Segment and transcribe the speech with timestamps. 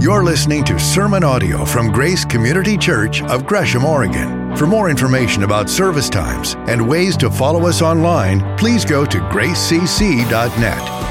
[0.00, 4.56] You're listening to sermon audio from Grace Community Church of Gresham, Oregon.
[4.56, 9.18] For more information about service times and ways to follow us online, please go to
[9.18, 10.24] gracecc.net.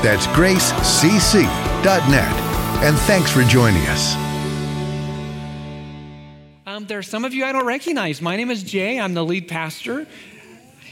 [0.04, 1.46] That's gracecc.net.
[2.84, 4.16] And thanks for joining us.
[6.66, 8.24] Um, there are some of you I don't recognize.
[8.24, 10.08] My name is Jay, I'm the lead pastor.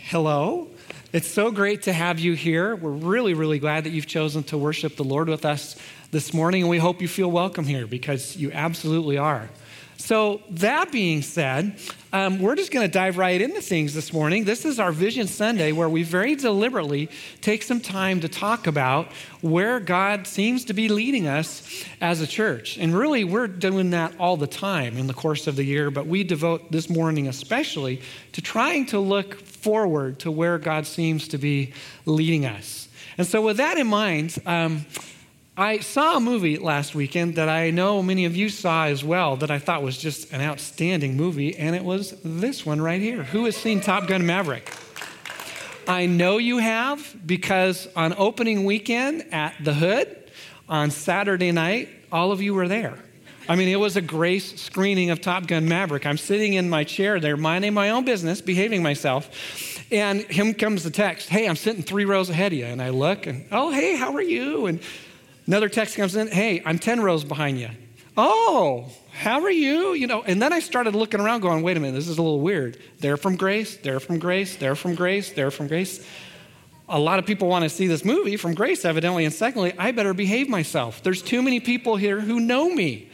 [0.04, 0.68] Hello.
[1.14, 2.75] It's so great to have you here.
[2.75, 5.77] We're really, really glad that you've chosen to worship the Lord with us
[6.12, 9.50] this morning, and we hope you feel welcome here because you absolutely are.
[9.97, 11.80] So, that being said,
[12.14, 14.46] um, we're just going to dive right into things this morning.
[14.46, 17.10] This is our Vision Sunday where we very deliberately
[17.42, 19.11] take some time to talk about
[19.42, 22.78] where God seems to be leading us as a church.
[22.78, 26.05] And really, we're doing that all the time in the course of the year, but
[26.05, 28.02] we devote this morning especially
[28.33, 31.74] to trying to look forward to where God seems to be
[32.05, 32.88] leading us.
[33.17, 34.86] And so, with that in mind, um,
[35.59, 39.38] I saw a movie last weekend that I know many of you saw as well
[39.38, 43.23] that I thought was just an outstanding movie, and it was this one right here.
[43.23, 44.72] Who has seen Top Gun Maverick?
[45.88, 50.30] I know you have because on opening weekend at the Hood
[50.69, 52.94] on Saturday night, all of you were there.
[53.50, 56.05] I mean, it was a grace screening of Top Gun Maverick.
[56.05, 59.91] I'm sitting in my chair there, minding my own business, behaving myself.
[59.91, 62.66] And him comes the text, Hey, I'm sitting three rows ahead of you.
[62.66, 64.67] And I look and, Oh, hey, how are you?
[64.67, 64.81] And
[65.48, 67.70] Another text comes in, hey, I'm 10 rows behind you.
[68.17, 69.94] Oh, how are you?
[69.94, 72.22] You know, and then I started looking around going, wait a minute, this is a
[72.22, 72.78] little weird.
[73.00, 76.06] They're from grace, they're from grace, they're from grace, they're from grace.
[76.90, 79.25] A lot of people want to see this movie from grace, evidently.
[79.25, 81.02] And secondly, I better behave myself.
[81.03, 83.09] There's too many people here who know me.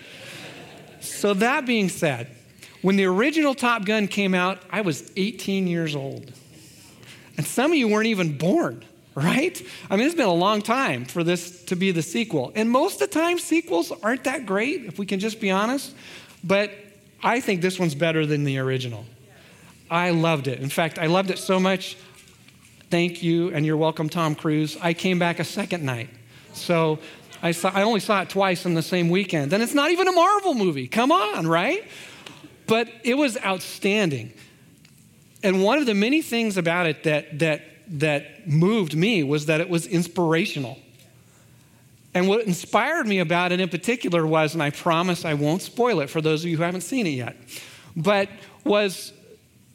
[1.01, 2.29] So, that being said,
[2.81, 6.31] when the original Top Gun came out, I was 18 years old.
[7.35, 9.61] And some of you weren't even born right?
[9.89, 12.51] I mean, it's been a long time for this to be the sequel.
[12.55, 15.93] And most of the time, sequels aren't that great, if we can just be honest.
[16.43, 16.71] But
[17.21, 19.05] I think this one's better than the original.
[19.89, 20.59] I loved it.
[20.59, 21.95] In fact, I loved it so much.
[22.89, 24.77] Thank you, and you're welcome, Tom Cruise.
[24.81, 26.09] I came back a second night.
[26.53, 26.99] So
[27.41, 29.53] I, saw, I only saw it twice in the same weekend.
[29.53, 30.87] And it's not even a Marvel movie.
[30.87, 31.83] Come on, right?
[32.67, 34.33] But it was outstanding.
[35.43, 39.61] And one of the many things about it that, that that moved me was that
[39.61, 40.77] it was inspirational.
[42.13, 45.99] And what inspired me about it in particular was, and I promise I won't spoil
[45.99, 47.35] it for those of you who haven't seen it yet,
[47.95, 48.29] but
[48.63, 49.13] was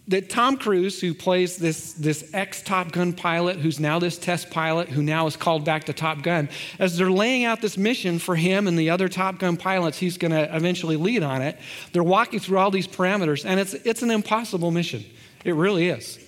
[0.09, 4.51] that Tom Cruise, who plays this, this ex Top Gun pilot, who's now this test
[4.51, 6.49] pilot, who now is called back to Top Gun,
[6.79, 10.17] as they're laying out this mission for him and the other Top Gun pilots, he's
[10.17, 11.59] going to eventually lead on it.
[11.93, 15.05] They're walking through all these parameters, and it's, it's an impossible mission.
[15.45, 16.19] It really is.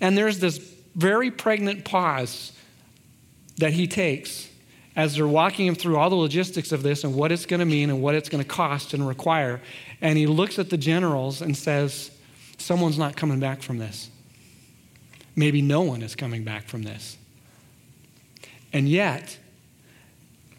[0.00, 0.58] And there's this
[0.98, 2.52] very pregnant pause
[3.56, 4.48] that he takes
[4.96, 7.66] as they're walking him through all the logistics of this and what it's going to
[7.66, 9.60] mean and what it's going to cost and require.
[10.00, 12.10] And he looks at the generals and says,
[12.60, 14.10] Someone's not coming back from this.
[15.36, 17.16] Maybe no one is coming back from this.
[18.72, 19.38] And yet,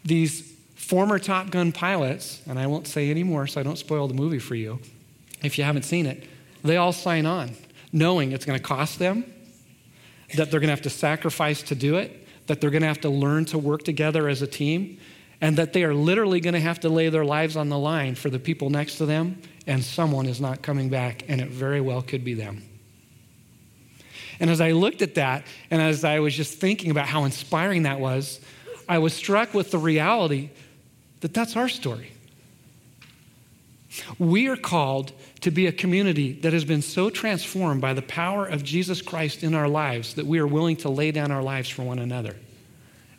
[0.02, 4.08] these former Top Gun pilots, and I won't say any more so I don't spoil
[4.08, 4.80] the movie for you
[5.42, 6.24] if you haven't seen it,
[6.64, 7.50] they all sign on,
[7.92, 9.24] knowing it's going to cost them,
[10.36, 13.00] that they're going to have to sacrifice to do it, that they're going to have
[13.02, 14.98] to learn to work together as a team,
[15.40, 18.14] and that they are literally going to have to lay their lives on the line
[18.14, 21.80] for the people next to them, and someone is not coming back, and it very
[21.80, 22.62] well could be them.
[24.38, 27.82] And as I looked at that, and as I was just thinking about how inspiring
[27.82, 28.40] that was,
[28.88, 30.50] I was struck with the reality
[31.20, 32.10] that that's our story.
[34.18, 38.46] We are called to be a community that has been so transformed by the power
[38.46, 41.68] of Jesus Christ in our lives that we are willing to lay down our lives
[41.68, 42.36] for one another.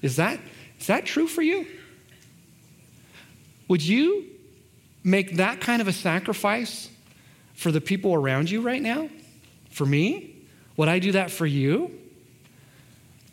[0.01, 0.39] Is that,
[0.79, 1.67] is that true for you?
[3.67, 4.25] Would you
[5.03, 6.89] make that kind of a sacrifice
[7.53, 9.09] for the people around you right now?
[9.69, 10.35] For me?
[10.77, 11.91] Would I do that for you?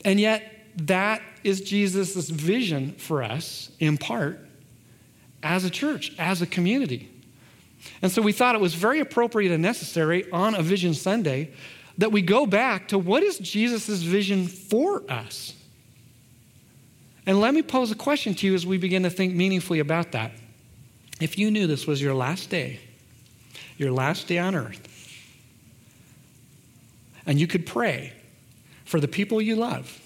[0.04, 0.42] And yet,
[0.76, 4.38] that is Jesus' vision for us, in part,
[5.42, 7.10] as a church, as a community.
[8.02, 11.52] And so we thought it was very appropriate and necessary on a Vision Sunday
[11.98, 15.54] that we go back to what is Jesus' vision for us?
[17.26, 20.12] And let me pose a question to you as we begin to think meaningfully about
[20.12, 20.32] that.
[21.20, 22.80] If you knew this was your last day,
[23.76, 24.80] your last day on earth,
[27.26, 28.12] and you could pray
[28.84, 30.00] for the people you love,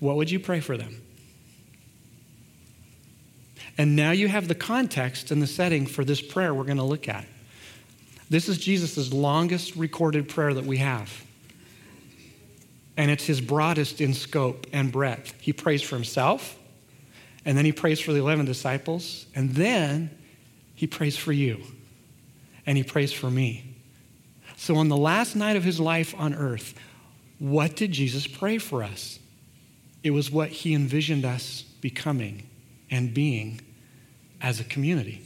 [0.00, 1.00] what would you pray for them?
[3.80, 6.82] And now you have the context and the setting for this prayer we're going to
[6.82, 7.24] look at.
[8.28, 11.24] This is Jesus' longest recorded prayer that we have.
[12.98, 15.32] And it's his broadest in scope and breadth.
[15.40, 16.58] He prays for himself,
[17.46, 19.24] And then he prays for the 11 disciples.
[19.34, 20.10] And then
[20.74, 21.62] he prays for you.
[22.66, 23.78] And he prays for me.
[24.58, 26.74] So on the last night of his life on earth,
[27.38, 29.18] what did Jesus pray for us?
[30.02, 32.46] It was what he envisioned us becoming
[32.90, 33.62] and being
[34.40, 35.22] as a community.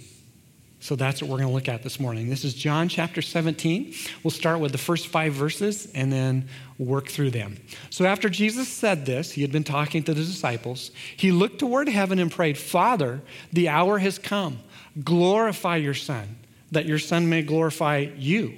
[0.85, 2.29] So that's what we're going to look at this morning.
[2.29, 3.95] This is John chapter 17.
[4.23, 6.47] We'll start with the first five verses and then
[6.79, 7.57] work through them.
[7.89, 10.91] So after Jesus said this, he had been talking to the disciples.
[11.17, 14.59] He looked toward heaven and prayed, Father, the hour has come.
[15.03, 16.37] Glorify your Son,
[16.71, 18.53] that your Son may glorify you.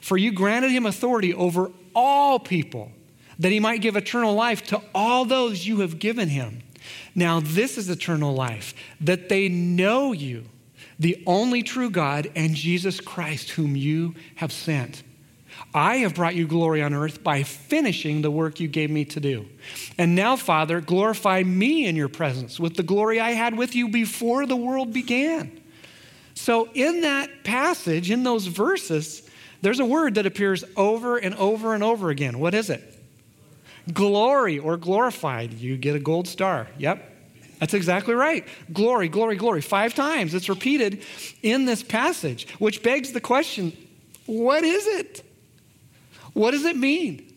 [0.00, 2.90] For you granted him authority over all people,
[3.38, 6.62] that he might give eternal life to all those you have given him.
[7.14, 10.44] Now, this is eternal life, that they know you
[10.98, 15.02] the only true God, and Jesus Christ, whom you have sent.
[15.74, 19.20] I have brought you glory on earth by finishing the work you gave me to
[19.20, 19.48] do.
[19.98, 23.88] And now, Father, glorify me in your presence with the glory I had with you
[23.88, 25.60] before the world began.
[26.34, 29.28] So, in that passage, in those verses,
[29.60, 32.38] there's a word that appears over and over and over again.
[32.38, 33.01] What is it?
[33.92, 35.54] Glory or glorified.
[35.54, 36.68] You get a gold star.
[36.78, 37.12] Yep,
[37.62, 38.44] that's exactly right.
[38.72, 39.60] Glory, glory, glory.
[39.60, 41.04] Five times it's repeated
[41.42, 43.72] in this passage, which begs the question
[44.26, 45.24] what is it?
[46.32, 47.32] What does it mean?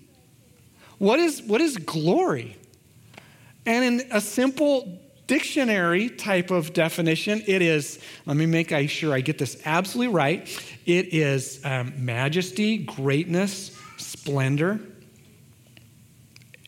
[0.97, 2.57] What is, what is glory?
[3.65, 9.21] And in a simple dictionary type of definition, it is, let me make sure I
[9.21, 10.47] get this absolutely right.
[10.85, 14.79] It is um, majesty, greatness, splendor.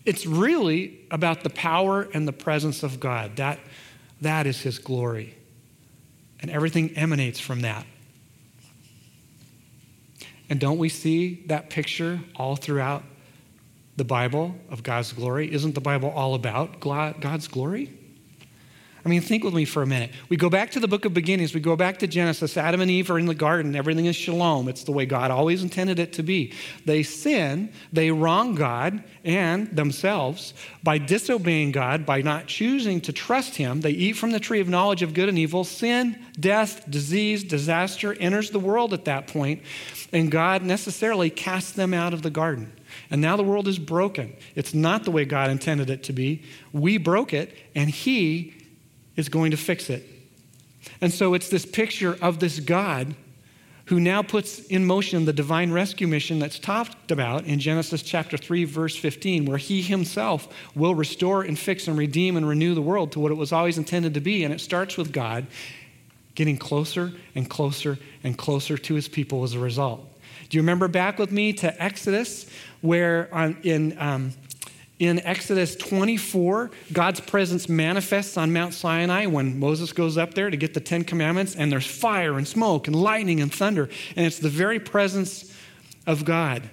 [0.07, 3.35] It's really about the power and the presence of God.
[3.35, 3.59] That,
[4.21, 5.35] that is His glory.
[6.39, 7.85] And everything emanates from that.
[10.49, 13.03] And don't we see that picture all throughout
[13.97, 15.53] the Bible of God's glory?
[15.53, 17.91] Isn't the Bible all about God's glory?
[19.07, 20.11] I mean, think with me for a minute.
[20.27, 22.57] We go back to the book of beginnings, we go back to Genesis.
[22.57, 24.67] Adam and Eve are in the garden, everything is shalom.
[24.67, 26.51] It's the way God always intended it to be.
[26.83, 33.55] They sin, they wrong God and themselves by disobeying God, by not choosing to trust
[33.55, 33.79] Him.
[33.79, 35.63] They eat from the tree of knowledge of good and evil.
[35.63, 39.61] Sin, death, disease, disaster enters the world at that point,
[40.11, 42.73] and God necessarily casts them out of the garden.
[43.09, 44.35] And now the world is broken.
[44.55, 46.43] It's not the way God intended it to be.
[46.73, 48.56] We broke it, and He
[49.17, 50.07] is going to fix it.
[51.01, 53.15] And so it's this picture of this God
[53.85, 58.37] who now puts in motion the divine rescue mission that's talked about in Genesis chapter
[58.37, 62.81] 3 verse 15 where he himself will restore and fix and redeem and renew the
[62.81, 65.47] world to what it was always intended to be and it starts with God
[66.35, 70.05] getting closer and closer and closer to his people as a result.
[70.49, 72.45] Do you remember back with me to Exodus
[72.81, 74.33] where on, in um,
[74.99, 80.57] in Exodus 24, God's presence manifests on Mount Sinai when Moses goes up there to
[80.57, 84.39] get the Ten Commandments, and there's fire and smoke and lightning and thunder, and it's
[84.39, 85.53] the very presence
[86.07, 86.67] of God.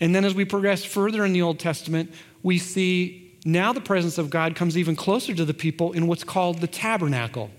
[0.00, 2.12] And then as we progress further in the Old Testament,
[2.44, 6.22] we see now the presence of God comes even closer to the people in what's
[6.22, 7.50] called the tabernacle,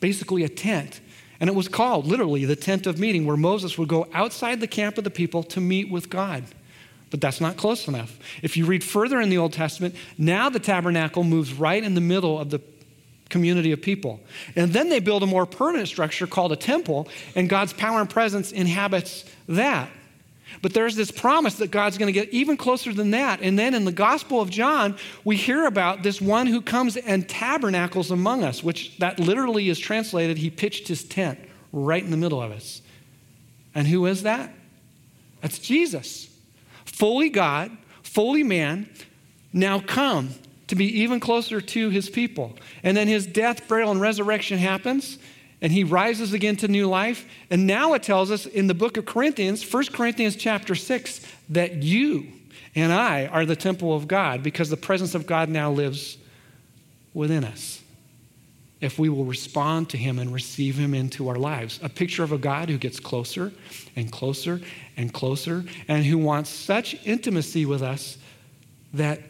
[0.00, 1.00] basically a tent.
[1.38, 4.66] And it was called literally the tent of meeting, where Moses would go outside the
[4.66, 6.44] camp of the people to meet with God.
[7.16, 8.18] But that's not close enough.
[8.42, 12.02] If you read further in the Old Testament, now the tabernacle moves right in the
[12.02, 12.60] middle of the
[13.30, 14.20] community of people.
[14.54, 18.10] And then they build a more permanent structure called a temple, and God's power and
[18.10, 19.88] presence inhabits that.
[20.60, 23.40] But there's this promise that God's going to get even closer than that.
[23.40, 24.94] And then in the Gospel of John,
[25.24, 29.78] we hear about this one who comes and tabernacles among us, which that literally is
[29.78, 31.38] translated, he pitched his tent
[31.72, 32.82] right in the middle of us.
[33.74, 34.52] And who is that?
[35.40, 36.28] That's Jesus
[36.96, 38.88] fully God, fully man,
[39.52, 40.30] now come
[40.68, 42.56] to be even closer to his people.
[42.82, 45.18] And then his death, burial, and resurrection happens,
[45.60, 47.26] and he rises again to new life.
[47.50, 51.82] And now it tells us in the book of Corinthians, 1 Corinthians chapter 6, that
[51.82, 52.32] you
[52.74, 56.16] and I are the temple of God because the presence of God now lives
[57.12, 57.82] within us
[58.80, 61.80] if we will respond to him and receive him into our lives.
[61.82, 63.52] A picture of a God who gets closer
[63.94, 64.60] and closer
[64.96, 68.18] and closer and who wants such intimacy with us
[68.92, 69.20] that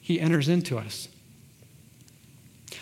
[0.00, 1.08] he enters into us.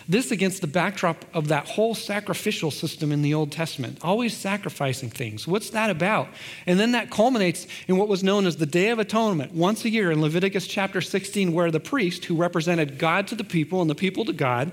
[0.07, 5.09] This against the backdrop of that whole sacrificial system in the Old Testament, always sacrificing
[5.09, 5.47] things.
[5.47, 6.27] What's that about?
[6.67, 9.89] And then that culminates in what was known as the Day of Atonement, once a
[9.89, 13.89] year in Leviticus chapter 16, where the priest, who represented God to the people and
[13.89, 14.71] the people to God,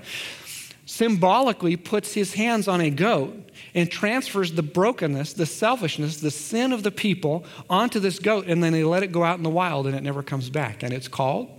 [0.85, 3.33] symbolically puts his hands on a goat
[3.73, 8.63] and transfers the brokenness, the selfishness, the sin of the people onto this goat, and
[8.63, 10.83] then they let it go out in the wild and it never comes back.
[10.83, 11.49] And it's called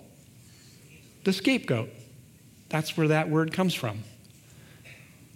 [1.25, 1.88] the scapegoat.
[2.69, 4.04] That's where that word comes from.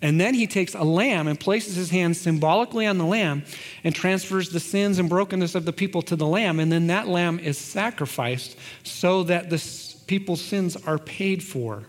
[0.00, 3.42] And then he takes a lamb and places his hand symbolically on the lamb
[3.82, 6.60] and transfers the sins and brokenness of the people to the lamb.
[6.60, 9.60] And then that lamb is sacrificed so that the
[10.06, 11.84] people's sins are paid for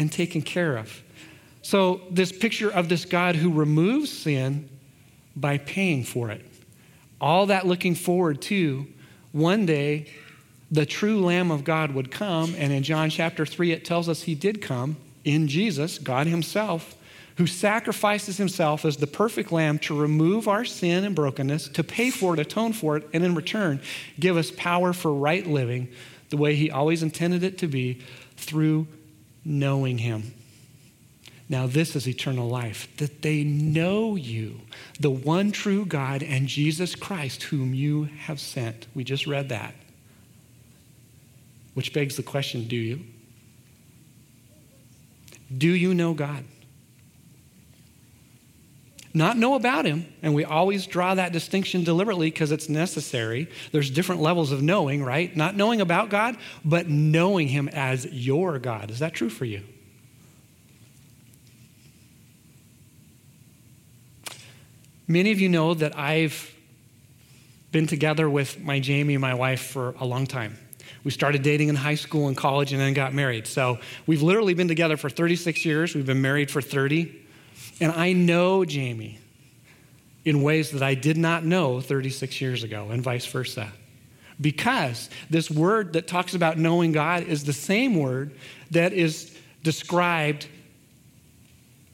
[0.00, 1.02] and taken care of.
[1.60, 4.66] So, this picture of this God who removes sin
[5.36, 6.42] by paying for it.
[7.20, 8.86] All that looking forward to
[9.32, 10.06] one day
[10.70, 12.54] the true Lamb of God would come.
[12.56, 16.96] And in John chapter 3, it tells us he did come in Jesus, God Himself,
[17.36, 22.08] who sacrifices Himself as the perfect Lamb to remove our sin and brokenness, to pay
[22.08, 23.80] for it, atone for it, and in return,
[24.18, 25.88] give us power for right living
[26.30, 28.00] the way He always intended it to be
[28.36, 28.86] through
[29.44, 30.34] knowing Him.
[31.48, 34.60] Now, this is eternal life, that they know you,
[35.00, 38.86] the one true God, and Jesus Christ, whom you have sent.
[38.94, 39.74] We just read that.
[41.74, 43.00] Which begs the question do you?
[45.56, 46.44] Do you know God?
[49.12, 53.48] Not know about Him, and we always draw that distinction deliberately because it's necessary.
[53.72, 55.34] There's different levels of knowing, right?
[55.36, 58.90] Not knowing about God, but knowing Him as your God.
[58.90, 59.62] Is that true for you?
[65.08, 66.54] Many of you know that I've
[67.72, 70.56] been together with my Jamie, my wife, for a long time.
[71.02, 73.48] We started dating in high school and college and then got married.
[73.48, 75.96] So we've literally been together for 36 years.
[75.96, 77.19] We've been married for 30.
[77.80, 79.18] And I know Jamie
[80.24, 83.72] in ways that I did not know 36 years ago, and vice versa.
[84.40, 88.32] Because this word that talks about knowing God is the same word
[88.70, 90.46] that is described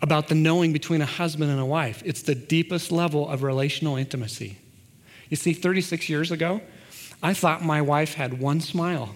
[0.01, 2.03] about the knowing between a husband and a wife.
[2.05, 4.59] It's the deepest level of relational intimacy.
[5.29, 6.61] You see, 36 years ago,
[7.23, 9.15] I thought my wife had one smile.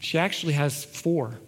[0.00, 1.38] She actually has four.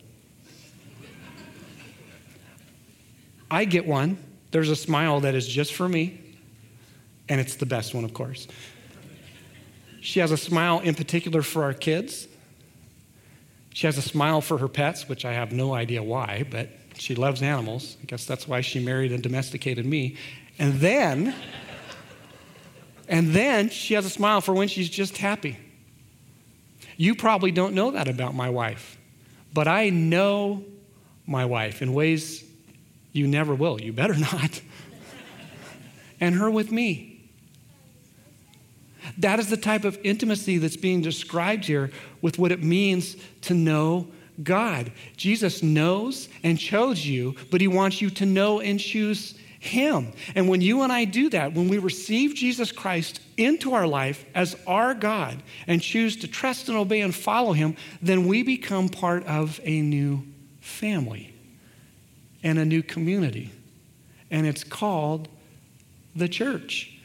[3.51, 4.17] I get one.
[4.51, 6.21] There's a smile that is just for me,
[7.29, 8.49] and it's the best one, of course.
[10.01, 12.27] She has a smile in particular for our kids.
[13.75, 17.15] She has a smile for her pets, which I have no idea why, but she
[17.15, 17.97] loves animals.
[18.03, 20.17] I guess that's why she married and domesticated me.
[20.59, 21.35] And then,
[23.09, 25.59] and then she has a smile for when she's just happy.
[26.97, 28.99] You probably don't know that about my wife,
[29.55, 30.65] but I know
[31.27, 32.45] my wife in ways
[33.13, 33.81] you never will.
[33.81, 34.61] You better not.
[36.21, 37.21] and her with me.
[39.19, 41.91] That is the type of intimacy that's being described here
[42.21, 44.09] with what it means to know
[44.43, 44.93] God.
[45.17, 50.13] Jesus knows and chose you, but he wants you to know and choose him.
[50.35, 54.25] And when you and I do that, when we receive Jesus Christ into our life
[54.35, 58.89] as our God and choose to trust and obey and follow Him, then we become
[58.89, 60.25] part of a new
[60.61, 61.30] family
[62.43, 63.51] and a new community.
[64.31, 65.29] And it's called
[66.15, 66.97] the church.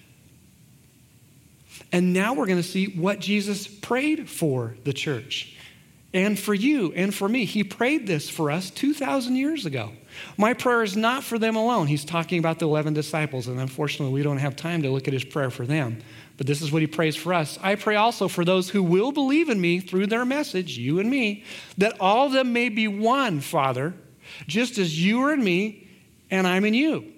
[1.91, 5.55] And now we're going to see what Jesus prayed for the church
[6.13, 7.45] and for you and for me.
[7.45, 9.91] He prayed this for us 2,000 years ago.
[10.37, 11.87] My prayer is not for them alone.
[11.87, 15.13] He's talking about the 11 disciples, and unfortunately, we don't have time to look at
[15.13, 16.01] his prayer for them.
[16.37, 17.59] But this is what he prays for us.
[17.61, 21.09] I pray also for those who will believe in me through their message, you and
[21.09, 21.43] me,
[21.77, 23.93] that all of them may be one, Father,
[24.47, 25.87] just as you are in me
[26.29, 27.13] and I'm in you.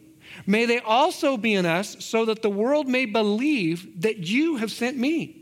[0.45, 4.71] May they also be in us so that the world may believe that you have
[4.71, 5.37] sent me.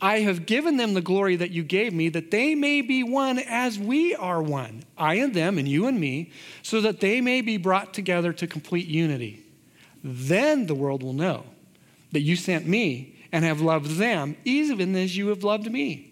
[0.00, 3.38] I have given them the glory that you gave me, that they may be one
[3.38, 6.30] as we are one, I and them, and you and me,
[6.62, 9.44] so that they may be brought together to complete unity.
[10.04, 11.44] Then the world will know
[12.10, 16.11] that you sent me and have loved them, even as you have loved me.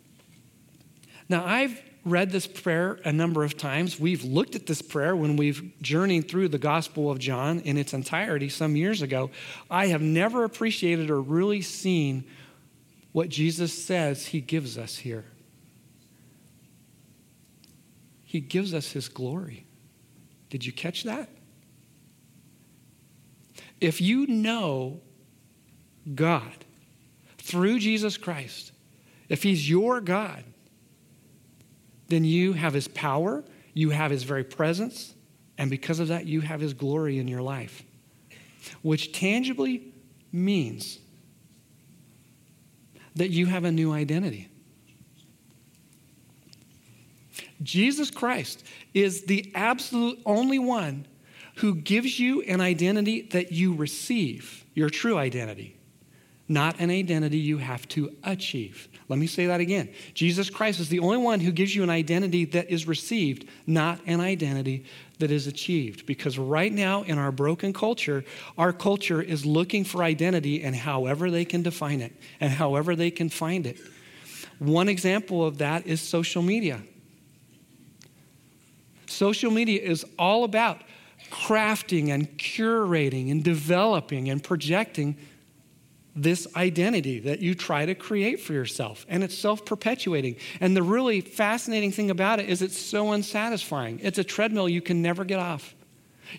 [1.31, 3.97] Now, I've read this prayer a number of times.
[3.97, 7.93] We've looked at this prayer when we've journeyed through the Gospel of John in its
[7.93, 9.31] entirety some years ago.
[9.69, 12.25] I have never appreciated or really seen
[13.13, 15.23] what Jesus says he gives us here.
[18.25, 19.65] He gives us his glory.
[20.49, 21.29] Did you catch that?
[23.79, 24.99] If you know
[26.13, 26.65] God
[27.37, 28.73] through Jesus Christ,
[29.29, 30.43] if he's your God,
[32.11, 35.15] then you have his power, you have his very presence,
[35.61, 37.83] And because of that, you have His glory in your life,
[38.81, 39.93] which tangibly
[40.31, 40.97] means
[43.15, 44.49] that you have a new identity.
[47.61, 48.63] Jesus Christ
[48.95, 51.05] is the absolute only one
[51.57, 55.77] who gives you an identity that you receive, your true identity,
[56.51, 58.89] not an identity you have to achieve.
[59.07, 59.89] Let me say that again.
[60.13, 63.99] Jesus Christ is the only one who gives you an identity that is received, not
[64.05, 64.85] an identity
[65.19, 66.05] that is achieved.
[66.05, 68.23] Because right now, in our broken culture,
[68.57, 73.11] our culture is looking for identity and however they can define it and however they
[73.11, 73.77] can find it.
[74.59, 76.81] One example of that is social media.
[79.07, 80.81] Social media is all about
[81.31, 85.17] crafting and curating and developing and projecting
[86.15, 89.05] this identity that you try to create for yourself.
[89.07, 90.35] And it's self perpetuating.
[90.59, 93.99] And the really fascinating thing about it is it's so unsatisfying.
[94.03, 95.73] It's a treadmill you can never get off.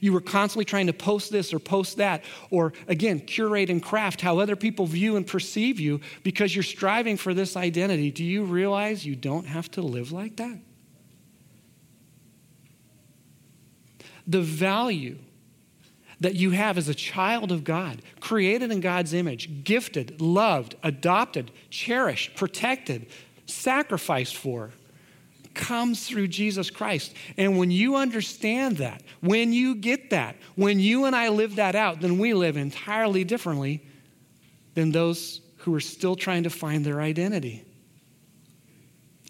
[0.01, 4.21] You were constantly trying to post this or post that, or again, curate and craft
[4.21, 8.11] how other people view and perceive you because you're striving for this identity.
[8.11, 10.59] Do you realize you don't have to live like that?
[14.27, 15.19] The value
[16.23, 21.51] that you have as a child of God, created in God's image, gifted, loved, adopted,
[21.69, 23.07] cherished, protected,
[23.47, 24.71] sacrificed for,
[25.53, 27.15] comes through Jesus Christ.
[27.37, 31.75] And when you understand that, when you get that, when you and I live that
[31.75, 33.85] out, then we live entirely differently
[34.75, 37.65] than those who are still trying to find their identity.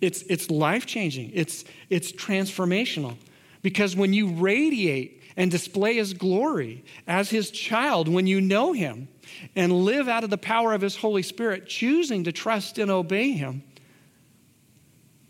[0.03, 3.17] It's, it's life changing, it's, it's transformational.
[3.63, 9.09] Because when you radiate and display his glory as his child when you know him
[9.57, 13.33] and live out of the power of his Holy Spirit, choosing to trust and obey
[13.33, 13.63] him,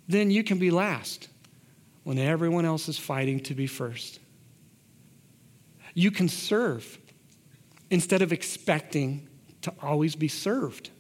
[0.09, 1.29] then you can be last
[2.05, 4.19] when everyone else is fighting to be first.
[5.95, 6.99] You can serve
[7.91, 9.29] instead of expecting
[9.63, 10.91] to always be served.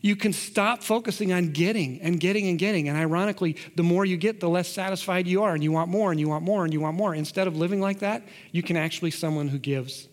[0.00, 2.88] You can stop focusing on getting and getting and getting.
[2.88, 6.10] And ironically, the more you get, the less satisfied you are, and you want more
[6.10, 7.14] and you want more and you want more.
[7.14, 10.08] Instead of living like that, you can actually someone who gives.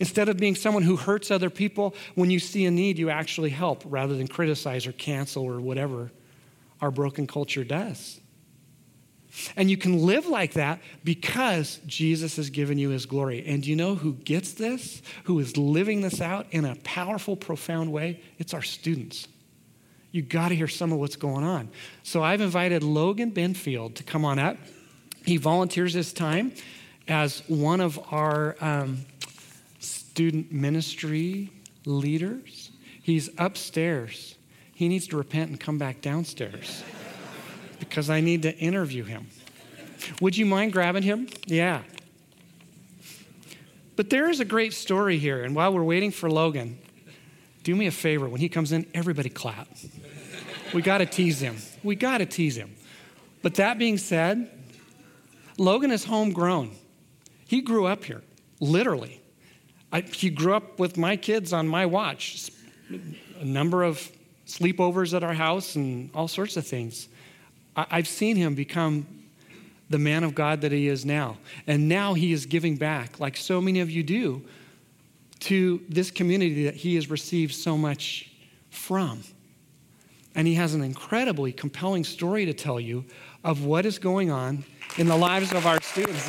[0.00, 3.50] Instead of being someone who hurts other people, when you see a need, you actually
[3.50, 6.10] help rather than criticize or cancel or whatever
[6.80, 8.20] our broken culture does.
[9.56, 13.44] And you can live like that because Jesus has given you his glory.
[13.46, 15.02] And you know who gets this?
[15.24, 18.22] Who is living this out in a powerful, profound way?
[18.38, 19.28] It's our students.
[20.10, 21.68] You got to hear some of what's going on.
[22.02, 24.56] So I've invited Logan Benfield to come on up.
[25.24, 26.52] He volunteers his time
[27.06, 29.04] as one of our um,
[29.78, 31.52] student ministry
[31.84, 32.70] leaders.
[33.02, 34.36] He's upstairs.
[34.74, 36.82] He needs to repent and come back downstairs
[37.78, 39.28] because I need to interview him.
[40.20, 41.28] Would you mind grabbing him?
[41.46, 41.82] Yeah.
[43.96, 45.42] But there is a great story here.
[45.42, 46.78] And while we're waiting for Logan,
[47.64, 48.28] do me a favor.
[48.28, 49.68] When he comes in, everybody clap.
[50.72, 51.56] We got to tease him.
[51.82, 52.76] We got to tease him.
[53.42, 54.50] But that being said,
[55.56, 56.76] Logan is homegrown.
[57.46, 58.22] He grew up here,
[58.60, 59.20] literally.
[59.92, 62.50] I, he grew up with my kids on my watch,
[63.40, 64.10] a number of
[64.46, 67.08] sleepovers at our house and all sorts of things.
[67.90, 69.06] I've seen him become
[69.88, 71.38] the man of God that he is now.
[71.66, 74.42] And now he is giving back, like so many of you do,
[75.40, 78.30] to this community that he has received so much
[78.70, 79.22] from.
[80.34, 83.04] And he has an incredibly compelling story to tell you
[83.44, 84.64] of what is going on
[84.96, 86.24] in the lives of our students.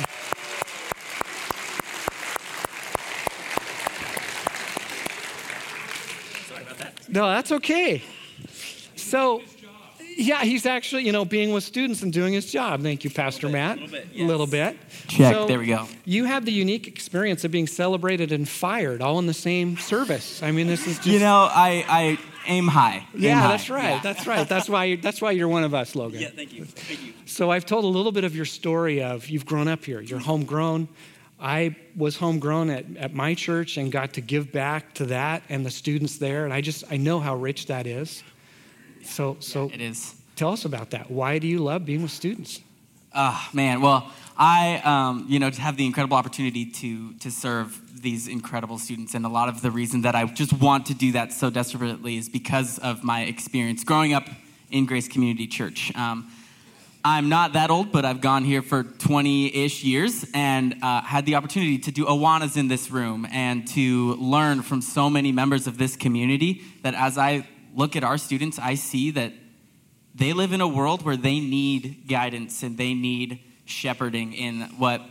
[6.46, 7.08] Sorry about that.
[7.08, 8.02] No, that's okay.
[8.96, 9.42] So,
[10.16, 12.82] yeah, he's actually, you know, being with students and doing his job.
[12.82, 13.78] Thank you, Pastor a Matt.
[13.78, 14.08] A little bit.
[14.12, 14.28] Yes.
[14.28, 14.78] little bit.
[15.08, 15.34] Check.
[15.34, 15.88] So there we go.
[16.04, 20.42] You have the unique experience of being celebrated and fired all in the same service.
[20.42, 21.06] I mean, this is just.
[21.06, 23.06] You know, I, I aim high.
[23.14, 23.48] Aim yeah, high.
[23.48, 23.90] that's right.
[23.90, 24.00] Yeah.
[24.02, 24.48] That's right.
[24.48, 24.84] That's why.
[24.84, 26.20] You're, that's why you're one of us, Logan.
[26.20, 26.64] Yeah, thank you.
[26.64, 27.12] Thank you.
[27.26, 30.00] So I've told a little bit of your story of you've grown up here.
[30.00, 30.88] You're homegrown.
[31.40, 35.64] I was homegrown at, at my church and got to give back to that and
[35.64, 38.22] the students there, and I just I know how rich that is.
[39.04, 40.14] So so yeah, it is.
[40.36, 41.10] Tell us about that.
[41.10, 42.60] Why do you love being with students?
[43.14, 43.80] Oh, man.
[43.80, 49.14] Well, I, um, you know, have the incredible opportunity to, to serve these incredible students.
[49.14, 52.16] And a lot of the reason that I just want to do that so desperately
[52.16, 54.28] is because of my experience growing up
[54.70, 55.94] in Grace Community Church.
[55.96, 56.30] Um,
[57.04, 61.26] I'm not that old, but I've gone here for 20 ish years and uh, had
[61.26, 65.66] the opportunity to do Awanas in this room and to learn from so many members
[65.66, 69.32] of this community that as I look at our students, I see that
[70.14, 75.02] they live in a world where they need guidance and they need shepherding in what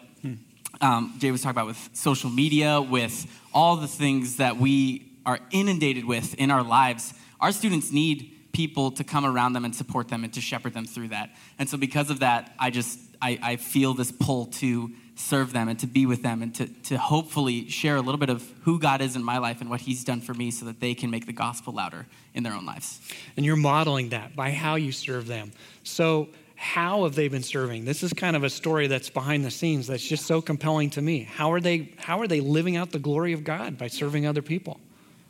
[0.82, 5.40] um, Jay was talking about with social media, with all the things that we are
[5.52, 7.14] inundated with in our lives.
[7.40, 10.86] Our students need people to come around them and support them and to shepherd them
[10.86, 11.30] through that.
[11.58, 15.68] And so, because of that, I just I, I feel this pull to serve them
[15.68, 18.80] and to be with them and to, to hopefully share a little bit of who
[18.80, 21.12] God is in my life and what He's done for me so that they can
[21.12, 23.02] make the gospel louder in their own lives.
[23.36, 25.52] And you're modeling that by how you serve them.
[25.84, 27.86] So, how have they been serving?
[27.86, 31.02] This is kind of a story that's behind the scenes that's just so compelling to
[31.02, 31.24] me.
[31.24, 34.42] How are they how are they living out the glory of God by serving other
[34.42, 34.80] people?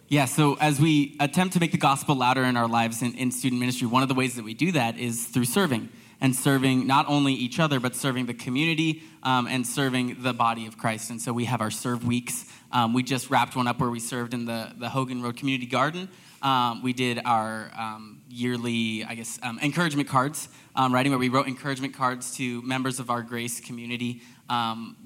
[0.07, 3.29] Yeah, so as we attempt to make the gospel louder in our lives in, in
[3.29, 5.89] student ministry, one of the ways that we do that is through serving
[6.21, 10.65] and serving not only each other, but serving the community um, and serving the body
[10.65, 11.09] of Christ.
[11.09, 12.45] And so we have our serve weeks.
[12.71, 15.65] Um, we just wrapped one up where we served in the, the Hogan Road Community
[15.65, 16.09] Garden.
[16.41, 21.27] Um, we did our um, yearly, I guess, um, encouragement cards um, writing where we
[21.29, 24.21] wrote encouragement cards to members of our Grace community.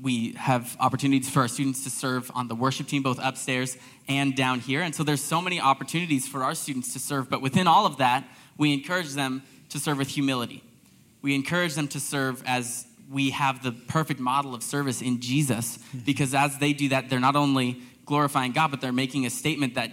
[0.02, 4.36] we have opportunities for our students to serve on the worship team, both upstairs and
[4.36, 4.82] down here.
[4.82, 7.30] And so there's so many opportunities for our students to serve.
[7.30, 10.64] But within all of that, we encourage them to serve with humility
[11.24, 15.80] we encourage them to serve as we have the perfect model of service in Jesus,
[16.06, 19.76] because as they do that, they're not only glorifying God, but they're making a statement
[19.76, 19.92] that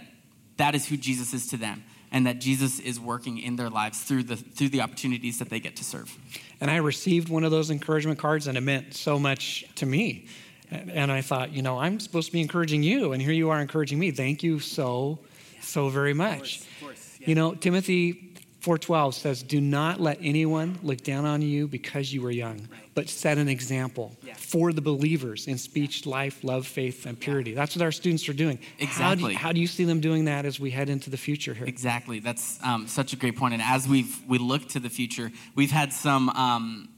[0.57, 4.03] that is who Jesus is to them and that Jesus is working in their lives
[4.03, 6.15] through the through the opportunities that they get to serve.
[6.59, 10.27] And I received one of those encouragement cards and it meant so much to me.
[10.69, 13.61] And I thought, you know, I'm supposed to be encouraging you and here you are
[13.61, 14.11] encouraging me.
[14.11, 15.19] Thank you so
[15.61, 16.31] so very much.
[16.31, 17.29] Of course, of course, yeah.
[17.29, 18.30] You know, Timothy
[18.61, 23.09] 4:12 says, "Do not let anyone look down on you because you are young, but
[23.09, 24.35] set an example yeah.
[24.35, 27.55] for the believers in speech, life, love, faith, and purity." Yeah.
[27.55, 28.59] That's what our students are doing.
[28.77, 29.03] Exactly.
[29.03, 31.17] How do, you, how do, you, see them doing that as we head into the
[31.17, 31.65] future here?
[31.65, 32.19] Exactly.
[32.19, 33.53] That's um, such a great point.
[33.55, 36.29] And as we've we look to the future, we've had some.
[36.29, 36.89] Um,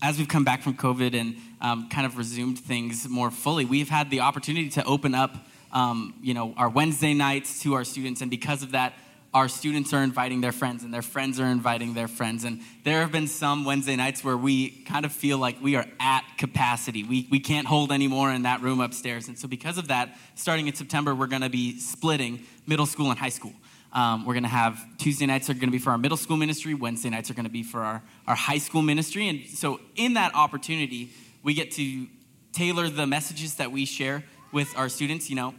[0.00, 3.88] as we've come back from COVID and um, kind of resumed things more fully, we've
[3.88, 5.34] had the opportunity to open up,
[5.72, 8.92] um, you know, our Wednesday nights to our students, and because of that,
[9.34, 12.44] our students are inviting their friends and their friends are inviting their friends.
[12.44, 15.84] And there have been some Wednesday nights where we kind of feel like we are
[16.00, 17.04] at capacity.
[17.04, 19.28] We, we can't hold any more in that room upstairs.
[19.28, 23.10] And so, because of that, starting in September, we're going to be splitting middle school
[23.10, 23.52] and high school.
[23.92, 26.36] Um, we're going to have Tuesday nights are going to be for our middle school
[26.36, 29.28] ministry, Wednesday nights are going to be for our, our high school ministry.
[29.28, 31.10] And so, in that opportunity,
[31.42, 32.06] we get to
[32.52, 35.28] tailor the messages that we share with our students.
[35.28, 35.54] You know,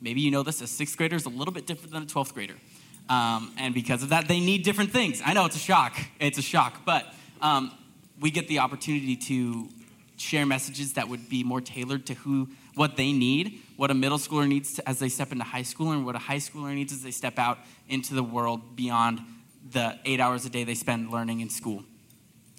[0.00, 2.32] maybe you know this, a sixth grader is a little bit different than a 12th
[2.32, 2.54] grader.
[3.10, 5.20] Um, and because of that, they need different things.
[5.22, 5.98] I know it's a shock.
[6.20, 6.84] It's a shock.
[6.86, 7.72] But um,
[8.20, 9.68] we get the opportunity to
[10.16, 14.18] share messages that would be more tailored to who, what they need, what a middle
[14.18, 16.92] schooler needs to, as they step into high school, and what a high schooler needs
[16.92, 19.20] as they step out into the world beyond
[19.72, 21.82] the eight hours a day they spend learning in school.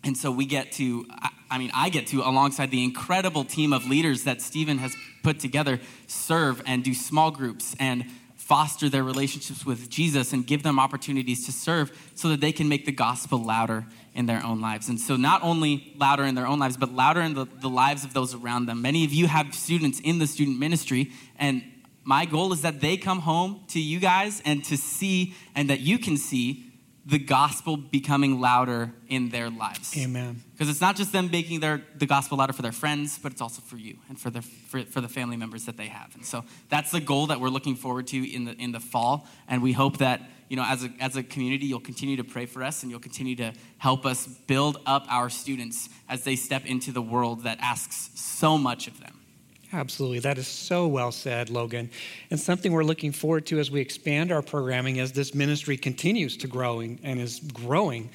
[0.03, 1.05] And so we get to,
[1.49, 5.39] I mean, I get to, alongside the incredible team of leaders that Stephen has put
[5.39, 8.05] together, serve and do small groups and
[8.51, 12.67] foster their relationships with Jesus and give them opportunities to serve so that they can
[12.67, 14.89] make the gospel louder in their own lives.
[14.89, 18.03] And so, not only louder in their own lives, but louder in the, the lives
[18.03, 18.81] of those around them.
[18.81, 21.63] Many of you have students in the student ministry, and
[22.03, 25.79] my goal is that they come home to you guys and to see, and that
[25.79, 26.70] you can see
[27.05, 29.97] the gospel becoming louder in their lives.
[29.97, 30.43] Amen.
[30.53, 33.41] Because it's not just them making their, the gospel louder for their friends, but it's
[33.41, 36.13] also for you and for the, for, for the family members that they have.
[36.13, 39.27] And so that's the goal that we're looking forward to in the, in the fall.
[39.47, 42.45] And we hope that, you know, as a, as a community, you'll continue to pray
[42.45, 46.65] for us and you'll continue to help us build up our students as they step
[46.67, 49.10] into the world that asks so much of them.
[49.73, 50.19] Absolutely.
[50.19, 51.89] That is so well said, Logan.
[52.29, 56.35] And something we're looking forward to as we expand our programming as this ministry continues
[56.37, 58.09] to grow and is growing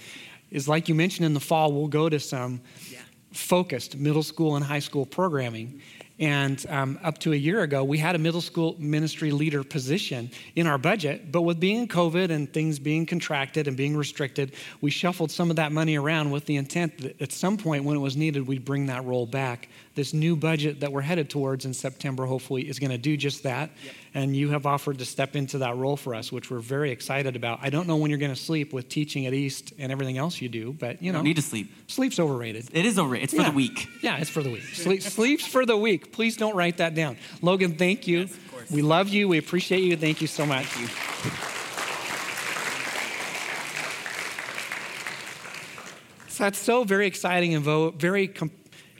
[0.51, 2.99] is like you mentioned in the fall, we'll go to some yeah.
[3.33, 5.81] focused middle school and high school programming.
[6.19, 10.31] And um, up to a year ago, we had a middle school ministry leader position
[10.55, 14.91] in our budget, but with being COVID and things being contracted and being restricted, we
[14.91, 18.01] shuffled some of that money around with the intent that at some point when it
[18.01, 21.75] was needed, we'd bring that role back this new budget that we're headed towards in
[21.75, 23.71] September, hopefully, is going to do just that.
[23.83, 23.95] Yep.
[24.15, 27.35] And you have offered to step into that role for us, which we're very excited
[27.35, 27.59] about.
[27.63, 30.41] I don't know when you're going to sleep with teaching at East and everything else
[30.41, 31.73] you do, but you know, you need to sleep.
[31.89, 32.69] Sleep's overrated.
[32.73, 33.25] It is overrated.
[33.25, 33.51] It's for yeah.
[33.51, 33.89] the weak.
[34.03, 34.63] Yeah, it's for the weak.
[34.63, 36.13] Sleep, sleep's for the weak.
[36.13, 37.17] Please don't write that down.
[37.43, 38.21] Logan, thank you.
[38.21, 39.29] Yes, we love you.
[39.29, 39.97] We appreciate you.
[39.97, 40.67] Thank you so much.
[46.29, 47.65] So that's so very exciting and
[47.99, 48.29] very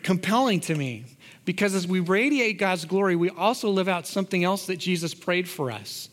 [0.07, 1.05] compelling to me
[1.45, 5.49] because as we radiate God's glory, we also live out something else that Jesus prayed
[5.49, 6.11] for us.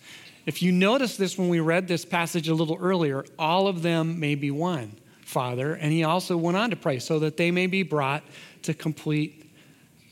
[0.47, 4.19] If you notice this when we read this passage a little earlier, all of them
[4.19, 5.75] may be one, Father.
[5.75, 8.23] And he also went on to pray so that they may be brought
[8.63, 9.51] to complete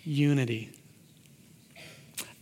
[0.03, 0.69] unity.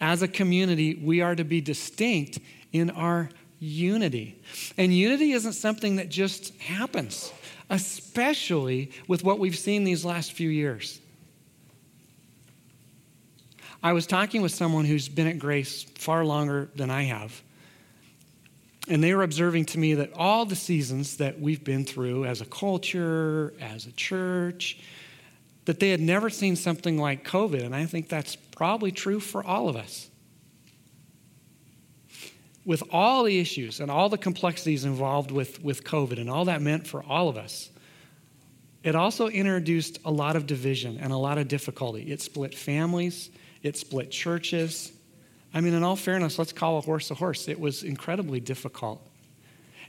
[0.01, 2.39] As a community, we are to be distinct
[2.73, 3.29] in our
[3.61, 4.41] unity.
[4.77, 7.31] And unity isn't something that just happens,
[7.69, 10.99] especially with what we've seen these last few years.
[13.81, 17.41] I was talking with someone who's been at Grace far longer than I have.
[18.89, 22.41] And they were observing to me that all the seasons that we've been through as
[22.41, 24.79] a culture, as a church,
[25.65, 27.63] that they had never seen something like COVID.
[27.63, 30.09] And I think that's probably true for all of us.
[32.65, 36.61] With all the issues and all the complexities involved with, with COVID and all that
[36.61, 37.69] meant for all of us,
[38.83, 42.11] it also introduced a lot of division and a lot of difficulty.
[42.11, 43.29] It split families,
[43.63, 44.91] it split churches.
[45.53, 47.47] I mean, in all fairness, let's call a horse a horse.
[47.47, 49.05] It was incredibly difficult.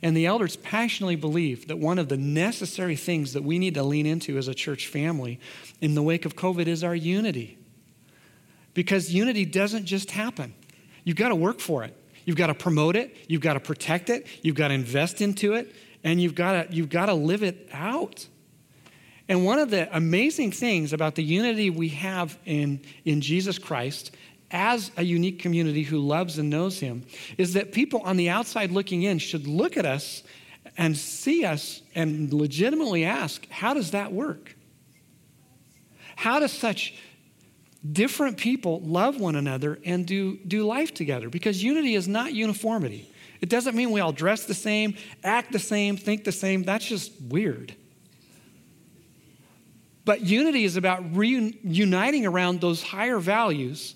[0.03, 3.83] And the elders passionately believe that one of the necessary things that we need to
[3.83, 5.39] lean into as a church family
[5.81, 7.59] in the wake of COVID is our unity.
[8.73, 10.55] Because unity doesn't just happen,
[11.05, 11.97] you've got to work for it.
[12.25, 15.55] You've got to promote it, you've got to protect it, you've got to invest into
[15.55, 18.27] it, and you've got to, you've got to live it out.
[19.31, 24.11] And one of the amazing things about the unity we have in, in Jesus Christ
[24.51, 27.07] as a unique community who loves and knows Him
[27.39, 30.25] is that people on the outside looking in should look at us
[30.77, 34.57] and see us and legitimately ask, How does that work?
[36.17, 36.95] How does such
[37.89, 41.31] different people love one another and do, do life together?
[41.31, 43.09] Because unity is not uniformity.
[43.41, 46.65] It doesn't mean we all dress the same, act the same, think the same.
[46.65, 47.77] That's just weird.
[50.11, 53.95] But unity is about reuniting around those higher values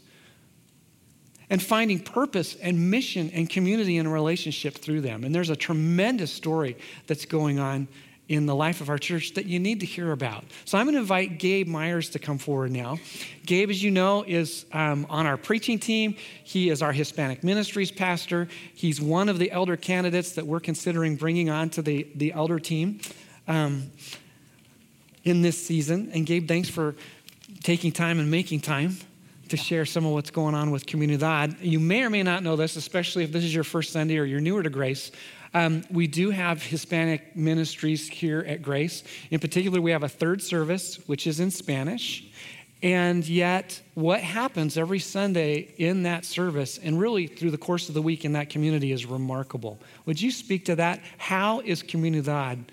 [1.50, 5.24] and finding purpose and mission and community and relationship through them.
[5.24, 6.76] And there's a tremendous story
[7.08, 7.88] that's going on
[8.28, 10.44] in the life of our church that you need to hear about.
[10.66, 12.98] So I'm going to invite Gabe Myers to come forward now.
[13.44, 16.14] Gabe, as you know, is um, on our preaching team.
[16.44, 18.46] He is our Hispanic ministries pastor.
[18.72, 22.60] He's one of the elder candidates that we're considering bringing on to the, the elder
[22.60, 23.00] team.
[23.48, 23.90] Um,
[25.24, 26.10] in this season.
[26.12, 26.94] And Gabe, thanks for
[27.62, 28.96] taking time and making time
[29.48, 31.56] to share some of what's going on with Comunidad.
[31.60, 34.24] You may or may not know this, especially if this is your first Sunday or
[34.24, 35.10] you're newer to Grace.
[35.52, 39.04] Um, we do have Hispanic ministries here at Grace.
[39.30, 42.26] In particular, we have a third service, which is in Spanish.
[42.82, 47.94] And yet, what happens every Sunday in that service and really through the course of
[47.94, 49.78] the week in that community is remarkable.
[50.06, 51.00] Would you speak to that?
[51.16, 52.64] How is Comunidad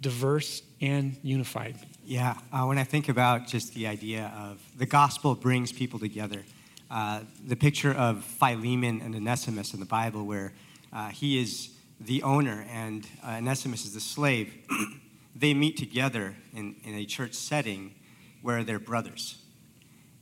[0.00, 1.76] diverse and unified?
[2.08, 6.42] Yeah, uh, when I think about just the idea of the gospel brings people together,
[6.90, 10.54] uh, the picture of Philemon and Onesimus in the Bible, where
[10.90, 11.68] uh, he is
[12.00, 14.54] the owner and uh, Onesimus is the slave,
[15.36, 17.94] they meet together in, in a church setting
[18.40, 19.36] where they're brothers.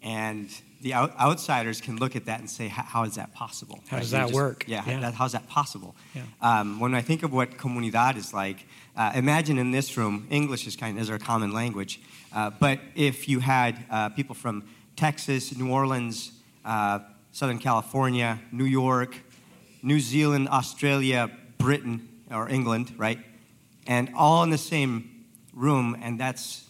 [0.03, 0.51] And
[0.83, 3.79] the out- outsiders can look at that and say, how is that possible?
[3.87, 4.01] How right?
[4.03, 4.65] does that just, work?
[4.67, 5.01] Yeah, yeah.
[5.01, 5.95] That, how's that possible?
[6.15, 6.23] Yeah.
[6.43, 8.67] Um, when I think of what comunidad is like,
[8.97, 12.01] uh, imagine in this room, English is kind of is our common language,
[12.33, 14.65] uh, but if you had uh, people from
[14.97, 16.33] Texas, New Orleans,
[16.65, 17.01] uh,
[17.33, 19.17] Southern California, New York,
[19.83, 23.19] New Zealand, Australia, Britain, or England, right?
[23.87, 26.65] And all in the same room, and that's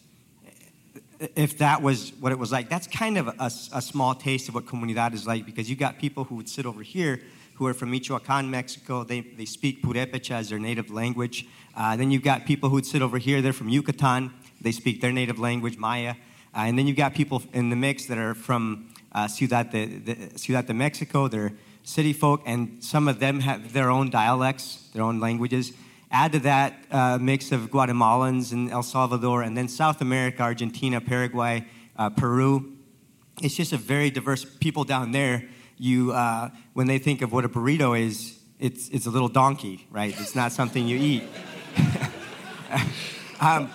[1.35, 2.69] if that was what it was like.
[2.69, 5.99] That's kind of a, a, small taste of what comunidad is like because you got
[5.99, 7.21] people who would sit over here
[7.57, 9.03] who are from Michoacan, Mexico.
[9.03, 11.47] They, they speak Purepecha as their native language.
[11.75, 13.42] Uh, then you've got people who would sit over here.
[13.42, 14.33] They're from Yucatan.
[14.61, 16.14] They speak their native language, Maya.
[16.55, 19.87] Uh, and then you've got people in the mix that are from uh, Ciudad, de,
[19.87, 21.29] de, Ciudad de Mexico.
[21.29, 25.73] They're city folk, and some of them have their own dialects, their own languages.
[26.11, 30.42] Add to that a uh, mix of Guatemalans and El Salvador, and then South America,
[30.42, 31.64] Argentina, Paraguay,
[31.97, 32.73] uh, Peru.
[33.40, 35.49] It's just a very diverse people down there.
[35.79, 39.87] You, uh, when they think of what a burrito is, it's, it's a little donkey,
[39.91, 40.19] right?
[40.19, 41.25] It's not something you eat.
[43.41, 43.71] um,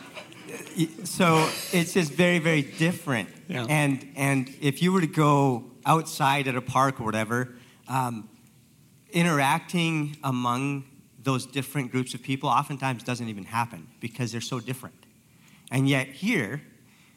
[1.04, 3.30] so it's just very, very different.
[3.48, 3.66] Yeah.
[3.70, 7.56] And, and if you were to go outside at a park or whatever,
[7.88, 8.30] um,
[9.12, 10.86] interacting among
[11.24, 14.96] those different groups of people oftentimes doesn't even happen because they're so different.
[15.70, 16.62] And yet, here,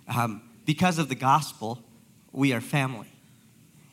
[0.09, 1.83] um, because of the gospel,
[2.33, 3.09] we are family.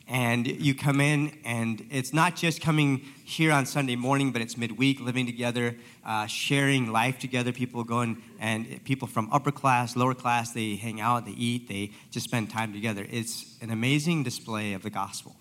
[0.08, 4.56] And you come in, and it's not just coming here on Sunday morning, but it's
[4.56, 7.52] midweek, living together, uh, sharing life together.
[7.52, 11.92] People going, and people from upper class, lower class, they hang out, they eat, they
[12.10, 13.06] just spend time together.
[13.10, 15.36] It's an amazing display of the gospel.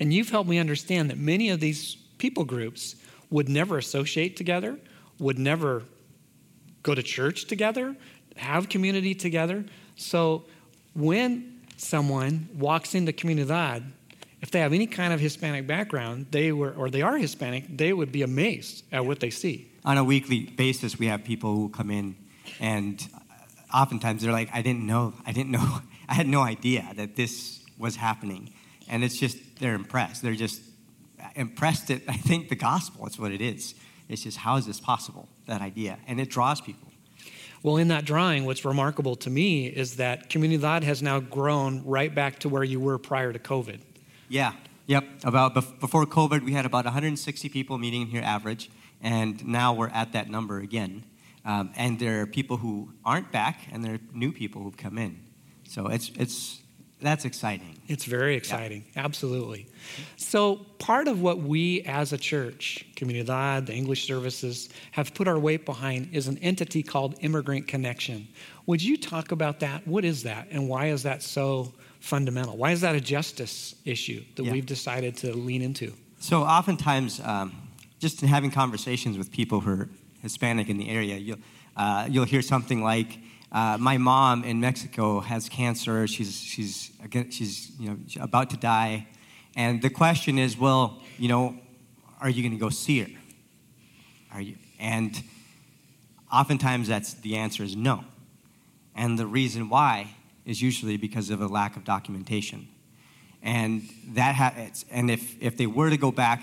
[0.00, 2.96] And you've helped me understand that many of these people groups
[3.28, 4.78] would never associate together,
[5.18, 5.82] would never
[6.82, 7.94] go to church together,
[8.36, 9.64] have community together.
[9.96, 10.46] So
[10.94, 13.84] when someone walks into Comunidad,
[14.40, 17.92] if they have any kind of Hispanic background, they were, or they are Hispanic, they
[17.92, 19.70] would be amazed at what they see.
[19.84, 22.16] On a weekly basis, we have people who come in,
[22.58, 23.06] and
[23.74, 27.60] oftentimes they're like, "I didn't know, I didn't know, I had no idea that this
[27.78, 28.52] was happening,"
[28.88, 30.22] and it's just they're impressed.
[30.22, 30.60] They're just
[31.34, 33.06] impressed at I think the gospel.
[33.06, 33.74] It's what it is.
[34.08, 35.28] It's just how is this possible?
[35.46, 36.89] That idea, and it draws people.
[37.62, 42.14] Well, in that drawing, what's remarkable to me is that Comunidad has now grown right
[42.14, 43.80] back to where you were prior to COVID.
[44.30, 44.52] Yeah,
[44.86, 45.04] yep.
[45.24, 48.70] About before COVID, we had about 160 people meeting here average,
[49.02, 51.04] and now we're at that number again.
[51.44, 54.96] Um, and there are people who aren't back, and there are new people who've come
[54.96, 55.20] in.
[55.68, 56.60] So it's it's
[57.00, 57.78] that's exciting.
[57.88, 59.04] It's very exciting, yeah.
[59.04, 59.66] absolutely.
[60.16, 65.38] So, part of what we as a church, Comunidad, the English services, have put our
[65.38, 68.28] weight behind is an entity called Immigrant Connection.
[68.66, 69.86] Would you talk about that?
[69.86, 72.56] What is that, and why is that so fundamental?
[72.56, 74.52] Why is that a justice issue that yeah.
[74.52, 75.92] we've decided to lean into?
[76.18, 77.56] So, oftentimes, um,
[77.98, 79.88] just in having conversations with people who are
[80.22, 81.38] Hispanic in the area, you'll,
[81.76, 83.18] uh, you'll hear something like,
[83.52, 86.06] uh, my mom in Mexico has cancer.
[86.06, 86.92] She's, she's,
[87.30, 89.08] she's you know, about to die.
[89.56, 91.56] And the question is, well, you know,
[92.20, 93.10] are you going to go see her?
[94.32, 94.56] Are you?
[94.78, 95.20] And
[96.32, 98.04] oftentimes that's the answer is no.
[98.94, 102.68] And the reason why is usually because of a lack of documentation.
[103.42, 104.54] And that ha-
[104.90, 106.42] and if, if they were to go back,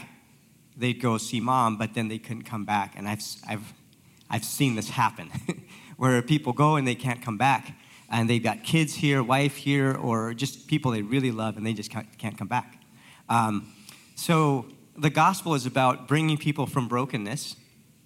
[0.76, 2.94] they'd go see mom, but then they couldn't come back.
[2.98, 3.74] And I've, I've,
[4.30, 5.30] I've seen this happen.
[5.98, 7.76] where people go and they can't come back.
[8.10, 11.74] And they've got kids here, wife here, or just people they really love and they
[11.74, 12.82] just can't, come back.
[13.28, 13.74] Um,
[14.16, 17.58] so the gospel is about bringing people from brokenness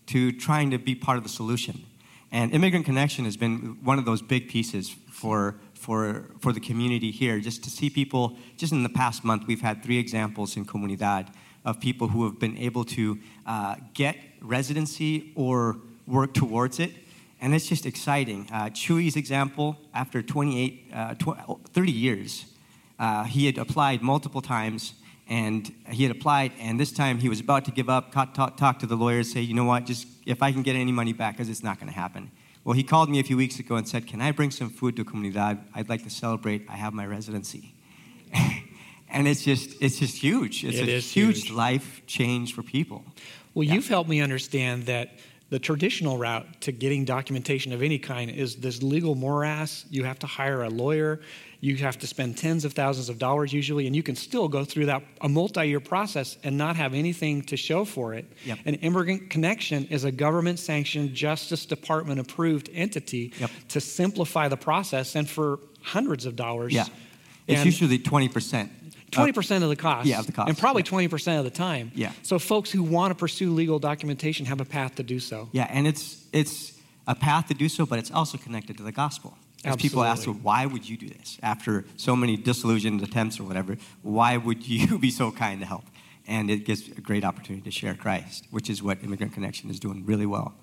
[0.07, 1.85] to trying to be part of the solution.
[2.31, 7.11] And Immigrant Connection has been one of those big pieces for, for, for the community
[7.11, 7.39] here.
[7.39, 11.27] Just to see people, just in the past month, we've had three examples in Comunidad
[11.63, 15.77] of people who have been able to uh, get residency or
[16.07, 16.91] work towards it
[17.41, 18.47] and it's just exciting.
[18.51, 22.45] Uh, Chuy's example, after 28, uh, tw- 30 years,
[22.99, 24.93] uh, he had applied multiple times,
[25.27, 28.57] and he had applied, and this time he was about to give up, talk, talk,
[28.57, 31.13] talk to the lawyers, say, you know what, just if I can get any money
[31.13, 32.29] back, because it's not going to happen.
[32.63, 34.95] Well, he called me a few weeks ago and said, can I bring some food
[34.97, 35.59] to Comunidad?
[35.73, 36.67] I'd like to celebrate.
[36.69, 37.73] I have my residency.
[39.09, 40.63] and it's just, it's just huge.
[40.63, 43.03] It's it a huge, huge, life change for people.
[43.55, 43.73] Well, yeah.
[43.73, 45.17] you've helped me understand that
[45.51, 49.85] the traditional route to getting documentation of any kind is this legal morass.
[49.89, 51.19] You have to hire a lawyer.
[51.59, 54.63] You have to spend tens of thousands of dollars usually, and you can still go
[54.63, 58.25] through that a multi-year process and not have anything to show for it.
[58.45, 58.59] Yep.
[58.65, 63.51] An immigrant connection is a government-sanctioned, Justice Department-approved entity yep.
[63.67, 66.73] to simplify the process, and for hundreds of dollars.
[66.73, 66.85] Yeah,
[67.45, 68.71] it's and usually twenty percent
[69.11, 70.07] 20% uh, of the cost.
[70.07, 70.49] Yeah, of the cost.
[70.49, 71.07] And probably yeah.
[71.07, 71.91] 20% of the time.
[71.93, 72.11] Yeah.
[72.23, 75.49] So folks who want to pursue legal documentation have a path to do so.
[75.51, 78.91] Yeah, and it's it's a path to do so, but it's also connected to the
[78.91, 79.37] gospel.
[79.63, 79.89] As Absolutely.
[79.89, 81.37] people ask, well, why would you do this?
[81.43, 85.83] After so many disillusioned attempts or whatever, why would you be so kind to help?
[86.27, 89.79] And it gives a great opportunity to share Christ, which is what Immigrant Connection is
[89.79, 90.53] doing really well.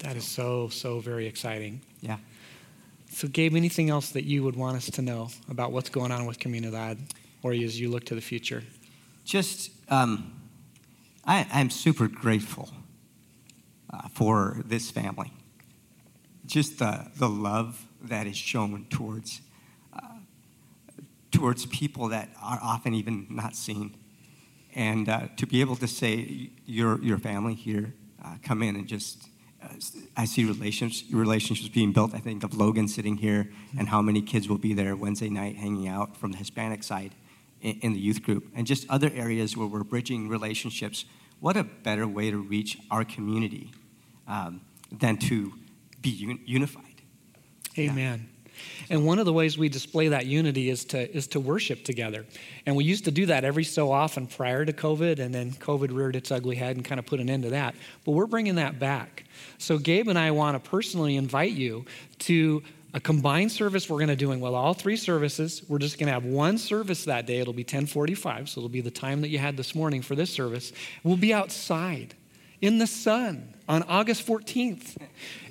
[0.00, 1.80] That is so, so very exciting.
[2.02, 2.18] Yeah.
[3.10, 6.26] So, Gabe, anything else that you would want us to know about what's going on
[6.26, 6.98] with Comunidad?
[7.44, 8.64] Or as you look to the future?
[9.24, 10.32] Just, um,
[11.24, 12.70] I, am super grateful
[13.92, 15.30] uh, for this family.
[16.46, 19.42] Just the, the love that is shown towards,
[19.92, 20.00] uh,
[21.30, 23.94] towards people that are often even not seen.
[24.74, 28.88] And uh, to be able to say, your, your family here, uh, come in and
[28.88, 29.28] just
[29.62, 29.68] uh,
[30.16, 32.14] I see relationships, relationships being built.
[32.14, 35.56] I think of Logan sitting here and how many kids will be there Wednesday night
[35.56, 37.14] hanging out from the Hispanic side
[37.64, 41.04] in, the youth group, and just other areas where we're bridging relationships.
[41.40, 43.72] What a better way to reach our community
[44.28, 44.60] um,
[44.92, 45.52] than to
[46.00, 47.02] be un- unified.
[47.78, 48.28] Amen.
[48.28, 48.30] Yeah.
[48.90, 52.24] And one of the ways we display that unity is to, is to worship together.
[52.66, 55.92] And we used to do that every so often prior to COVID, and then COVID
[55.92, 57.74] reared its ugly head and kind of put an end to that.
[58.04, 59.24] But we're bringing that back.
[59.58, 61.84] So, Gabe and I want to personally invite you
[62.20, 62.62] to
[62.94, 66.06] a combined service we're going to do in well all three services we're just going
[66.06, 67.40] to have one service that day.
[67.40, 70.30] It'll be 1045 so it'll be the time that you had this morning for this
[70.30, 70.72] service.
[71.02, 72.14] We'll be outside
[72.60, 74.96] in the sun on august 14th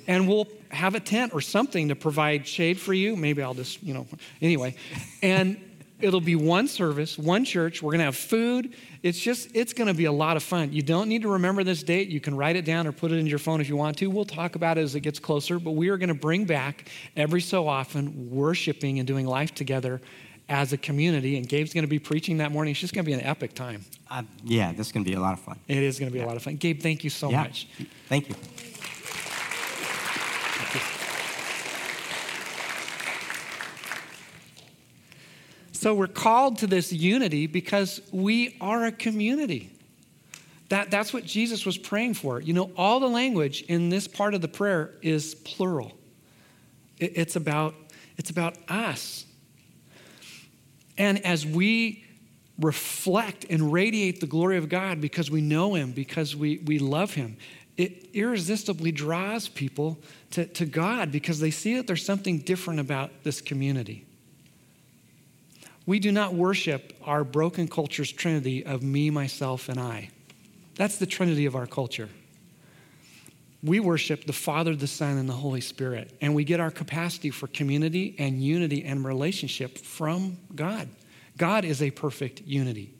[0.06, 3.14] and we'll have a tent or something to provide shade for you.
[3.14, 4.06] Maybe i'll just you know
[4.40, 4.74] anyway.
[5.22, 5.60] And
[6.00, 7.82] It'll be one service, one church.
[7.82, 8.74] We're going to have food.
[9.02, 10.72] It's just, it's going to be a lot of fun.
[10.72, 12.08] You don't need to remember this date.
[12.08, 14.10] You can write it down or put it in your phone if you want to.
[14.10, 16.90] We'll talk about it as it gets closer, but we are going to bring back
[17.16, 20.00] every so often worshiping and doing life together
[20.48, 21.38] as a community.
[21.38, 22.72] And Gabe's going to be preaching that morning.
[22.72, 23.84] It's just going to be an epic time.
[24.10, 25.58] Uh, yeah, this is going to be a lot of fun.
[25.68, 26.26] It is going to be yeah.
[26.26, 26.56] a lot of fun.
[26.56, 27.42] Gabe, thank you so yeah.
[27.44, 27.68] much.
[28.08, 28.34] Thank you.
[35.84, 39.70] So we're called to this unity because we are a community.
[40.70, 42.40] That, that's what Jesus was praying for.
[42.40, 45.92] You know, all the language in this part of the prayer is plural.
[46.98, 47.74] It, it's, about,
[48.16, 49.26] it's about us.
[50.96, 52.02] And as we
[52.58, 57.12] reflect and radiate the glory of God because we know Him, because we, we love
[57.12, 57.36] Him,
[57.76, 59.98] it irresistibly draws people
[60.30, 64.06] to, to God because they see that there's something different about this community.
[65.86, 70.10] We do not worship our broken culture's trinity of me, myself, and I.
[70.76, 72.08] That's the trinity of our culture.
[73.62, 77.30] We worship the Father, the Son, and the Holy Spirit, and we get our capacity
[77.30, 80.88] for community and unity and relationship from God.
[81.36, 82.94] God is a perfect unity.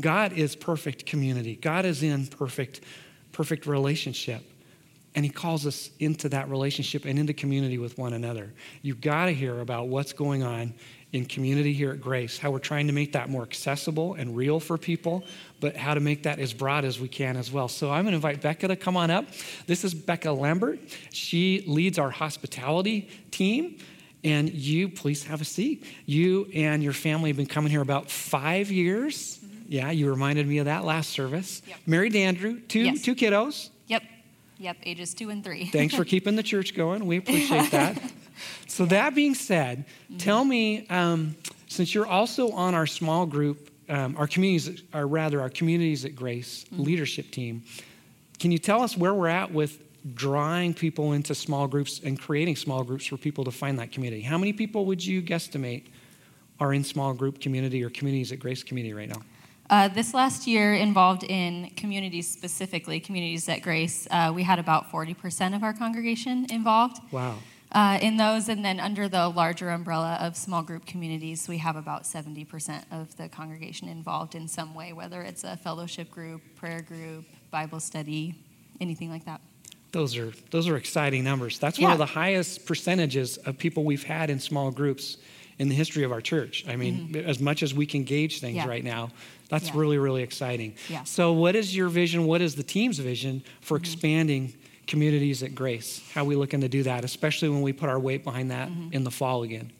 [0.00, 1.56] God is perfect community.
[1.56, 2.80] God is in perfect,
[3.32, 4.42] perfect relationship.
[5.14, 8.52] And he calls us into that relationship and into community with one another.
[8.82, 10.74] You've got to hear about what's going on
[11.12, 14.60] in community here at Grace, how we're trying to make that more accessible and real
[14.60, 15.24] for people,
[15.58, 17.66] but how to make that as broad as we can as well.
[17.68, 19.24] So I'm going to invite Becca to come on up.
[19.66, 20.80] This is Becca Lambert.
[21.12, 23.78] She leads our hospitality team.
[24.24, 25.86] And you, please have a seat.
[26.04, 29.38] You and your family have been coming here about five years.
[29.38, 29.58] Mm-hmm.
[29.68, 31.62] Yeah, you reminded me of that last service.
[31.68, 31.76] Yep.
[31.86, 33.02] Married Andrew, two, yes.
[33.02, 33.70] two kiddos.
[33.86, 34.02] Yep.
[34.58, 35.66] Yep, ages two and three.
[35.66, 37.06] Thanks for keeping the church going.
[37.06, 38.02] We appreciate that.
[38.66, 40.16] So, that being said, mm-hmm.
[40.18, 41.36] tell me, um,
[41.66, 46.14] since you're also on our small group, um, our communities, or rather, our communities at
[46.14, 46.82] Grace mm-hmm.
[46.82, 47.62] leadership team,
[48.38, 49.82] can you tell us where we're at with
[50.14, 54.22] drawing people into small groups and creating small groups for people to find that community?
[54.22, 55.86] How many people would you guesstimate
[56.60, 59.22] are in small group community or communities at Grace Community right now?
[59.70, 64.90] Uh, this last year involved in communities specifically, communities at Grace, uh, we had about
[64.90, 67.02] 40% of our congregation involved.
[67.12, 67.36] Wow.
[67.72, 71.76] Uh, in those, and then under the larger umbrella of small group communities, we have
[71.76, 76.80] about 70% of the congregation involved in some way, whether it's a fellowship group, prayer
[76.80, 78.34] group, Bible study,
[78.80, 79.40] anything like that.
[79.92, 81.58] Those are those are exciting numbers.
[81.58, 81.86] That's yeah.
[81.86, 85.16] one of the highest percentages of people we've had in small groups
[85.58, 86.64] in the history of our church.
[86.68, 87.28] I mean, mm-hmm.
[87.28, 88.68] as much as we can gauge things yeah.
[88.68, 89.10] right now,
[89.48, 89.80] that's yeah.
[89.80, 90.74] really, really exciting.
[91.04, 92.26] So, what is your vision?
[92.26, 93.84] What is the team's vision for mm-hmm.
[93.84, 94.54] expanding
[94.88, 96.02] communities at Grace?
[96.12, 98.68] How are we looking to do that, especially when we put our weight behind that
[98.68, 98.92] mm-hmm.
[98.92, 99.70] in the fall again?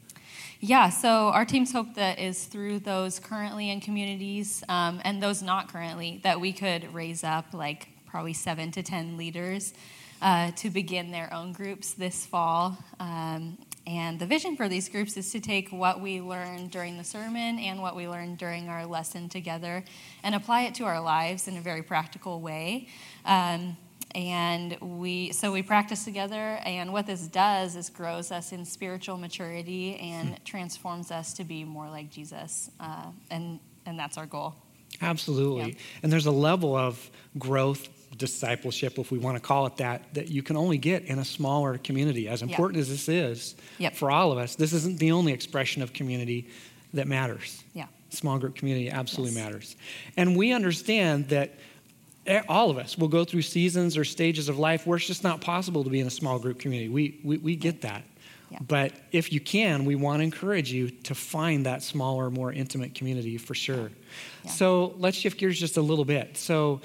[0.61, 5.41] Yeah, so our team's hope that is through those currently in communities um, and those
[5.41, 9.73] not currently, that we could raise up like probably seven to 10 leaders
[10.21, 12.77] uh, to begin their own groups this fall.
[12.99, 13.57] Um,
[13.87, 17.57] and the vision for these groups is to take what we learned during the sermon
[17.57, 19.83] and what we learned during our lesson together
[20.23, 22.89] and apply it to our lives in a very practical way.
[23.25, 23.77] Um,
[24.15, 29.17] and we so we practice together and what this does is grows us in spiritual
[29.17, 34.55] maturity and transforms us to be more like jesus uh, and and that's our goal
[35.01, 35.77] absolutely yeah.
[36.03, 40.29] and there's a level of growth discipleship, if we want to call it that, that
[40.29, 42.27] you can only get in a smaller community.
[42.27, 42.81] As important yep.
[42.83, 43.95] as this is yep.
[43.95, 46.49] for all of us, this isn't the only expression of community
[46.93, 47.63] that matters.
[47.73, 47.87] Yeah.
[48.09, 49.45] Small group community absolutely yes.
[49.45, 49.75] matters.
[50.17, 51.53] And we understand that
[52.47, 55.41] all of us will go through seasons or stages of life where it's just not
[55.41, 56.89] possible to be in a small group community.
[56.89, 58.03] We, we, we get that.
[58.51, 58.59] Yeah.
[58.67, 62.95] But if you can, we want to encourage you to find that smaller, more intimate
[62.95, 63.91] community for sure.
[64.43, 64.51] Yeah.
[64.51, 66.37] So let's shift gears just a little bit.
[66.37, 66.81] So,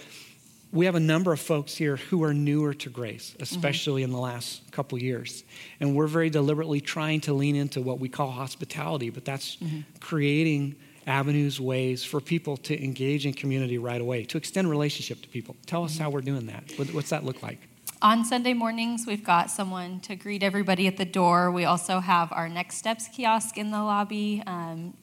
[0.75, 4.11] we have a number of folks here who are newer to grace, especially mm-hmm.
[4.11, 5.45] in the last couple years.
[5.79, 9.83] And we're very deliberately trying to lean into what we call hospitality, but that's mm-hmm.
[10.01, 10.75] creating
[11.07, 15.57] avenues, ways for people to engage in community right away, to extend relationship to people.
[15.67, 16.65] Tell us how we're doing that.
[16.93, 17.59] what's that look like?
[18.03, 21.51] On Sunday mornings, we've got someone to greet everybody at the door.
[21.51, 24.95] We also have our Next Steps kiosk in the lobby um,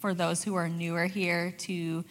[0.00, 2.04] for those who are newer here to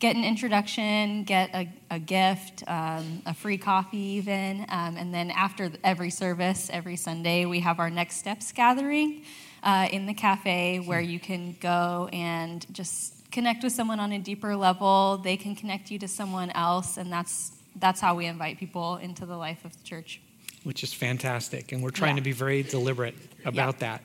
[0.00, 4.66] get an introduction, get a, a gift, um, a free coffee, even.
[4.68, 9.22] Um, and then after every service, every Sunday, we have our Next Steps gathering
[9.64, 14.18] uh, in the cafe where you can go and just connect with someone on a
[14.18, 15.18] deeper level.
[15.18, 19.26] They can connect you to someone else, and that's, that's how we invite people into
[19.26, 20.20] the life of the church.
[20.64, 21.72] which is fantastic.
[21.72, 22.20] And we're trying Yeah.
[22.22, 24.00] to be very deliberate about that.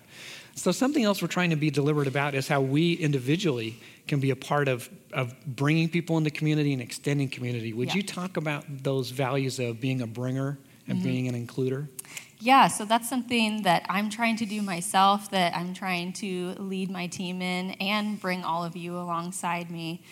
[0.55, 3.79] So, something else we're trying to be deliberate about is how we individually
[4.09, 7.71] can be a part of, of bringing people into community and extending community.
[7.71, 7.95] Would Yeah.
[7.95, 10.57] you talk about those values of being a bringer
[10.87, 11.07] and Mm-hmm.
[11.07, 11.87] being an includer?
[12.41, 16.89] Yeah, so that's something that I'm trying to do myself, that I'm trying to lead
[16.89, 20.05] my team in and bring all of you alongside me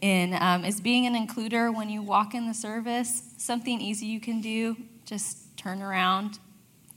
[0.00, 3.34] in, um, is being an includer when you walk in the service.
[3.36, 6.38] Something easy you can do, just turn around,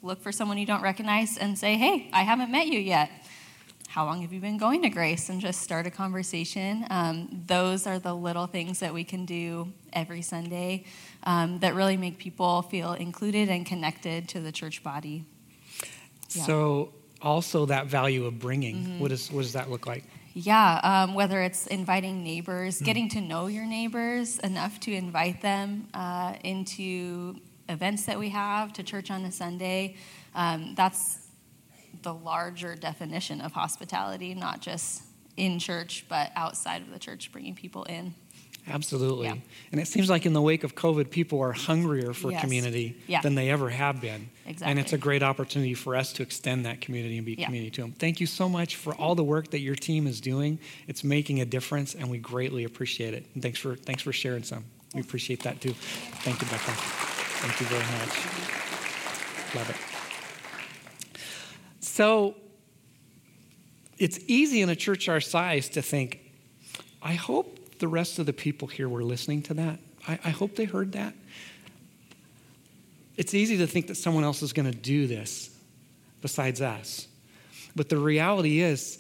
[0.02, 3.12] look for someone you don't recognize, and say, hey, I haven't met you yet.
[3.88, 5.30] How long have you been going to Grace?
[5.30, 6.86] And just start a conversation.
[6.90, 10.84] Um, those are the little things that we can do every Sunday
[11.24, 15.24] um, that really make people feel included and connected to the church body.
[16.32, 16.44] Yeah.
[16.44, 20.04] So, also that value of bringing, what, is, what does that look like?
[20.34, 25.88] Yeah, um, whether it's inviting neighbors, getting to know your neighbors enough to invite them
[25.96, 27.38] uh, into
[27.70, 29.96] events that we have, to church on a Sunday.
[30.36, 31.27] Um, that's
[32.04, 35.04] the larger definition of hospitality, not just
[35.36, 38.14] in church, but outside of the church, bringing people in.
[38.70, 39.28] Absolutely.
[39.28, 39.36] Yeah.
[39.72, 42.42] And it seems like in the wake of COVID, people are hungrier for Yes.
[42.42, 43.22] community Yeah.
[43.22, 44.30] than they ever have been.
[44.46, 44.70] Exactly.
[44.72, 47.46] And it's a great opportunity for us to extend that community and be Yeah.
[47.46, 47.94] community to them.
[47.94, 50.60] Thank you so much for all the work that your team is doing.
[50.86, 53.26] It's making a difference, and we greatly appreciate it.
[53.34, 54.66] And thanks for, thanks for sharing some.
[54.94, 55.74] We appreciate that too.
[56.24, 56.72] Thank you, Becca.
[56.72, 59.56] Thank you very much.
[59.56, 59.97] Love it.
[61.98, 62.36] So,
[63.98, 66.20] it's easy in a church our size to think,
[67.02, 69.80] I hope the rest of the people here were listening to that.
[70.08, 71.16] I, I hope they heard that.
[73.16, 75.50] It's easy to think that someone else is going to do this
[76.22, 77.08] besides us.
[77.76, 79.00] But the reality is,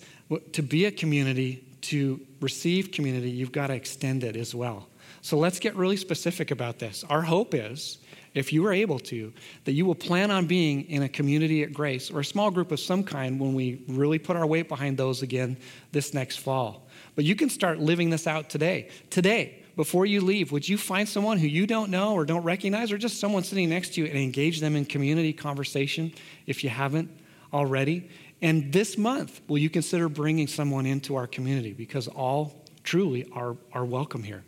[0.53, 4.87] to be a community, to receive community, you've got to extend it as well.
[5.21, 7.03] So let's get really specific about this.
[7.07, 7.99] Our hope is,
[8.37, 9.33] if you are able to,
[9.65, 12.71] that you will plan on being in a community at Grace or a small group
[12.71, 15.57] of some kind when we really put our weight behind those again
[15.91, 16.87] this next fall.
[17.15, 18.89] But you can start living this out today.
[19.09, 22.91] Today, before you leave, would you find someone who you don't know or don't recognize,
[22.91, 26.11] or just someone sitting next to you and engage them in community conversation
[26.47, 27.09] if you haven't
[27.53, 28.09] already?
[28.41, 31.73] And this month, will you consider bringing someone into our community?
[31.73, 34.43] Because all truly are, are welcome here.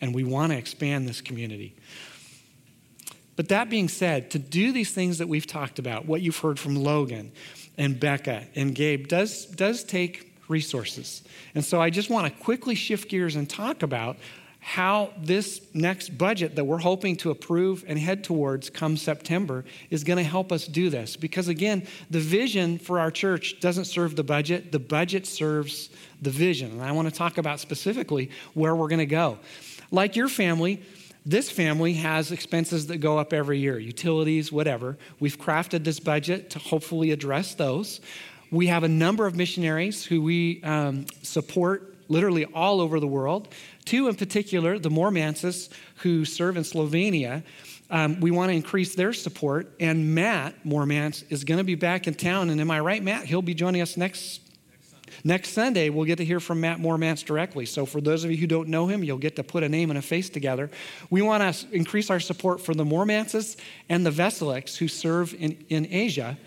[0.00, 1.76] And we want to expand this community.
[3.40, 6.58] But that being said, to do these things that we've talked about, what you've heard
[6.58, 7.32] from Logan
[7.78, 11.22] and Becca and Gabe, does, does take resources.
[11.54, 14.18] And so I just want to quickly shift gears and talk about
[14.58, 20.04] how this next budget that we're hoping to approve and head towards come September is
[20.04, 21.16] going to help us do this.
[21.16, 25.88] Because again, the vision for our church doesn't serve the budget, the budget serves
[26.20, 26.72] the vision.
[26.72, 29.38] And I want to talk about specifically where we're going to go.
[29.90, 30.82] Like your family,
[31.26, 34.96] this family has expenses that go up every year, utilities, whatever.
[35.18, 38.00] We've crafted this budget to hopefully address those.
[38.50, 43.48] We have a number of missionaries who we um, support literally all over the world.
[43.84, 47.44] Two in particular, the Mormanses, who serve in Slovenia.
[47.90, 49.72] Um, we want to increase their support.
[49.78, 52.50] And Matt Mormans is going to be back in town.
[52.50, 53.26] And am I right, Matt?
[53.26, 54.40] He'll be joining us next
[55.24, 57.66] Next Sunday, we'll get to hear from Matt Mormance directly.
[57.66, 59.90] So, for those of you who don't know him, you'll get to put a name
[59.90, 60.70] and a face together.
[61.10, 63.56] We want to increase our support for the Mormances
[63.88, 66.38] and the Veseliks who serve in, in Asia.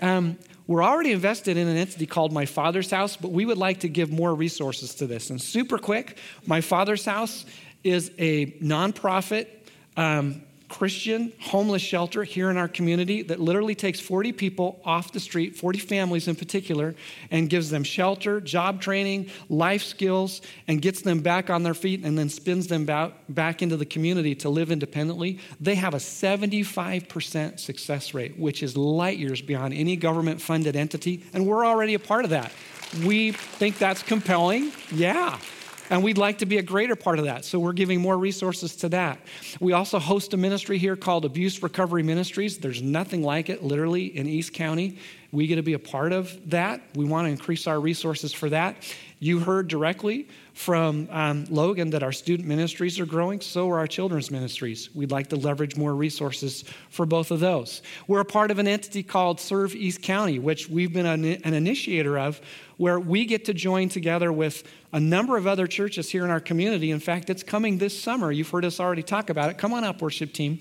[0.00, 3.80] Um, we're already invested in an entity called My Father's House, but we would like
[3.80, 5.30] to give more resources to this.
[5.30, 7.44] And super quick, My Father's House
[7.82, 9.48] is a nonprofit
[9.96, 10.42] um,
[10.72, 15.54] Christian homeless shelter here in our community that literally takes 40 people off the street,
[15.54, 16.94] 40 families in particular,
[17.30, 22.02] and gives them shelter, job training, life skills, and gets them back on their feet
[22.04, 25.38] and then spins them back, into the community to live independently.
[25.60, 31.22] They have a 75% success rate, which is light years beyond any government funded entity,
[31.34, 32.50] and we're already a part of that.
[33.04, 34.72] We think that's compelling.
[34.90, 35.38] Yeah.
[35.90, 37.44] And we'd like to be a greater part of that.
[37.44, 39.18] So we're giving more resources to that.
[39.60, 42.58] We also host a ministry here called Abuse Recovery Ministries.
[42.58, 44.98] There's nothing like it, literally, in East County.
[45.32, 46.82] We get to be a part of that.
[46.94, 48.76] We want to increase our resources for that.
[49.18, 53.86] You heard directly from um, Logan that our student ministries are growing, so are our
[53.86, 54.94] children's ministries.
[54.94, 57.82] We'd like to leverage more resources for both of those.
[58.08, 61.54] We're a part of an entity called Serve East County, which we've been an, an
[61.54, 62.40] initiator of,
[62.82, 66.40] where we get to join together with a number of other churches here in our
[66.40, 66.90] community.
[66.90, 68.32] In fact, it's coming this summer.
[68.32, 69.56] You've heard us already talk about it.
[69.56, 70.58] Come on up, worship team.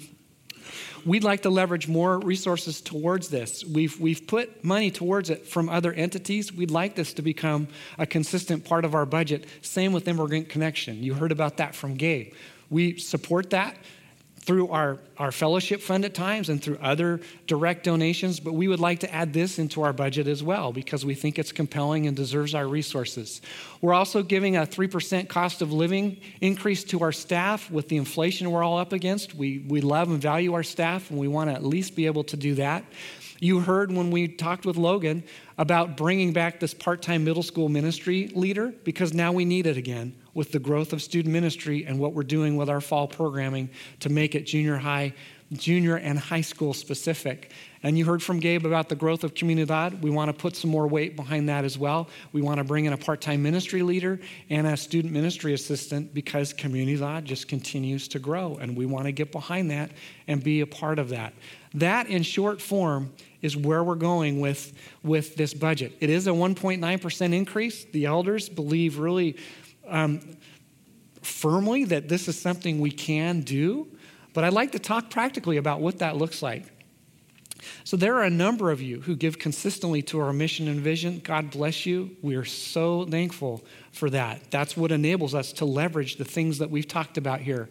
[1.03, 3.65] We'd like to leverage more resources towards this.
[3.65, 6.53] We've, we've put money towards it from other entities.
[6.53, 7.67] We'd like this to become
[7.97, 9.47] a consistent part of our budget.
[9.63, 11.01] Same with Immigrant Connection.
[11.01, 12.35] You heard about that from Gabe.
[12.69, 13.77] We support that.
[14.43, 18.79] Through our, our fellowship fund at times and through other direct donations, but we would
[18.79, 22.17] like to add this into our budget as well because we think it's compelling and
[22.17, 23.41] deserves our resources.
[23.81, 28.49] We're also giving a 3% cost of living increase to our staff with the inflation
[28.49, 29.35] we're all up against.
[29.35, 32.23] We, we love and value our staff, and we want to at least be able
[32.25, 32.83] to do that.
[33.43, 35.23] You heard when we talked with Logan
[35.57, 39.77] about bringing back this part time middle school ministry leader because now we need it
[39.77, 43.67] again with the growth of student ministry and what we're doing with our fall programming
[44.01, 45.11] to make it junior high,
[45.53, 47.51] junior and high school specific.
[47.81, 50.01] And you heard from Gabe about the growth of Comunidad.
[50.01, 52.09] We want to put some more weight behind that as well.
[52.33, 54.19] We want to bring in a part time ministry leader
[54.51, 58.57] and a student ministry assistant because Comunidad just continues to grow.
[58.61, 59.89] And we want to get behind that
[60.27, 61.33] and be a part of that.
[61.73, 65.93] That, in short form, is where we're going with, with this budget.
[65.99, 67.85] It is a 1.9% increase.
[67.85, 69.37] The elders believe really
[69.87, 70.19] um,
[71.21, 73.87] firmly that this is something we can do,
[74.33, 76.65] but I'd like to talk practically about what that looks like.
[77.83, 81.21] So, there are a number of you who give consistently to our mission and vision.
[81.23, 82.15] God bless you.
[82.23, 84.49] We are so thankful for that.
[84.49, 87.69] That's what enables us to leverage the things that we've talked about here.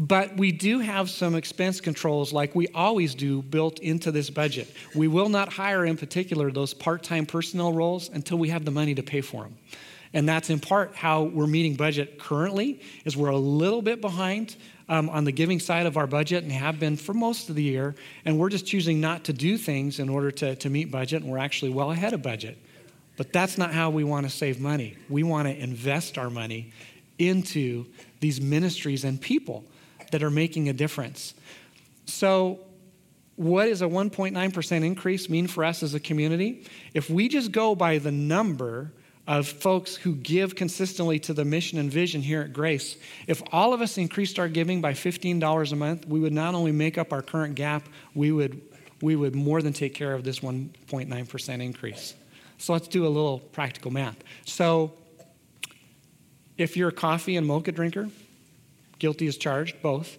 [0.00, 4.74] But we do have some expense controls, like we always do, built into this budget.
[4.94, 8.70] We will not hire, in particular, those part time personnel roles until we have the
[8.70, 9.58] money to pay for them.
[10.14, 14.56] And that's in part how we're meeting budget currently, is we're a little bit behind
[14.88, 17.62] um, on the giving side of our budget and have been for most of the
[17.62, 17.94] year.
[18.24, 21.30] And we're just choosing not to do things in order to, to meet budget, and
[21.30, 22.56] we're actually well ahead of budget.
[23.18, 24.96] But that's not how we want to save money.
[25.10, 26.72] We want to invest our money
[27.18, 27.84] into
[28.20, 29.62] these ministries and people
[30.10, 31.34] that are making a difference.
[32.06, 32.60] So,
[33.36, 36.66] what does a 1.9% increase mean for us as a community?
[36.92, 38.92] If we just go by the number
[39.26, 43.72] of folks who give consistently to the mission and vision here at Grace, if all
[43.72, 47.12] of us increased our giving by $15 a month, we would not only make up
[47.12, 48.60] our current gap, we would,
[49.00, 52.14] we would more than take care of this 1.9% increase.
[52.58, 54.16] So let's do a little practical math.
[54.44, 54.92] So
[56.58, 58.10] if you're a coffee and mocha drinker,
[59.00, 60.16] guilty as charged, both,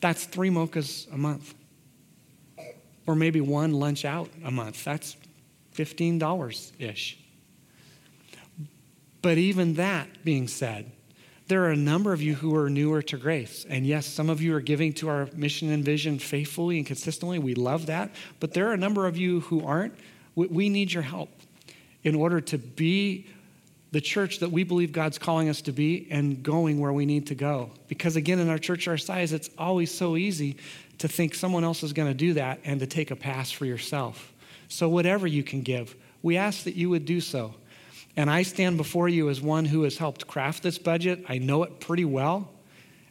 [0.00, 1.54] that's three mochas a month.
[3.06, 4.84] Or maybe one lunch out a month.
[4.84, 5.16] That's
[5.74, 7.18] $15 ish.
[9.20, 10.92] But even that being said,
[11.48, 13.64] there are a number of you who are newer to grace.
[13.68, 17.38] And yes, some of you are giving to our mission and vision faithfully and consistently.
[17.38, 18.14] We love that.
[18.38, 19.94] But there are a number of you who aren't.
[20.36, 21.30] We need your help
[22.04, 23.26] in order to be
[23.90, 27.28] the church that we believe God's calling us to be and going where we need
[27.28, 27.70] to go.
[27.88, 30.56] Because again, in our church our size, it's always so easy
[30.98, 33.64] to think someone else is going to do that and to take a pass for
[33.64, 34.32] yourself.
[34.68, 37.54] So, whatever you can give, we ask that you would do so.
[38.16, 41.24] And I stand before you as one who has helped craft this budget.
[41.28, 42.50] I know it pretty well,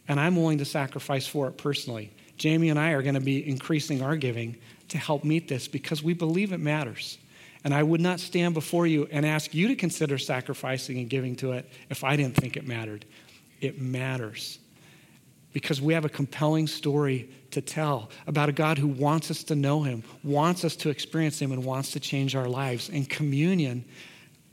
[0.06, 2.12] and I'm willing to sacrifice for it personally.
[2.36, 4.56] Jamie and I are going to be increasing our giving
[4.88, 7.18] to help meet this because we believe it matters.
[7.64, 11.36] And I would not stand before you and ask you to consider sacrificing and giving
[11.36, 13.04] to it if I didn't think it mattered.
[13.60, 14.58] It matters
[15.52, 19.56] because we have a compelling story to tell about a God who wants us to
[19.56, 22.90] know Him, wants us to experience Him, and wants to change our lives.
[22.90, 23.84] And communion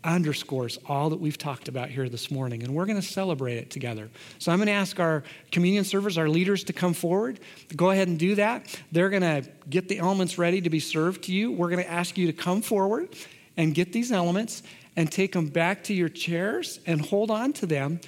[0.06, 3.70] underscores all that we've talked about here this morning, and we're going to celebrate it
[3.70, 4.10] together.
[4.40, 7.40] So I'm going to ask our communion servers, our leaders, to come forward.
[7.76, 8.80] Go ahead and do that.
[8.92, 11.52] They're going to get the elements ready to be served to you.
[11.52, 13.10] We're going to ask you to come forward
[13.58, 14.64] and get these elements
[14.96, 18.00] and take them back to your chairs and hold on to them.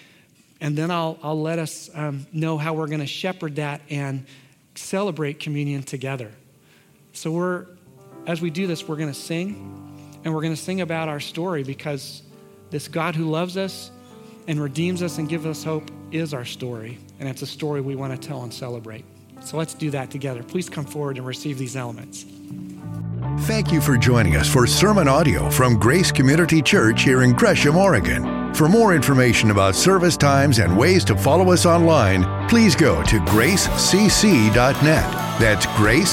[0.62, 4.26] And then I'll, I'll let us um, know how we're going to shepherd that and
[4.76, 6.32] celebrate communion together.
[7.14, 7.66] So we're,
[8.26, 9.86] as we do this, we're going to sing.
[10.24, 12.24] And we're going to sing about our story because
[12.70, 13.91] this God who loves us
[14.47, 16.97] and redeems us and gives us hope is our story.
[17.20, 19.05] And it's a story we want to tell and celebrate.
[19.41, 20.43] So let's do that together.
[20.43, 22.26] Please come forward and receive these elements.
[23.41, 27.78] Thank you for joining us for sermon audio from Grace Community Church here in Gresham,
[27.78, 28.53] Oregon.
[28.53, 33.20] For more information about service times and ways to follow us online, please go to
[33.20, 34.84] gracecc.net.
[35.39, 36.07] That's gracecc.net.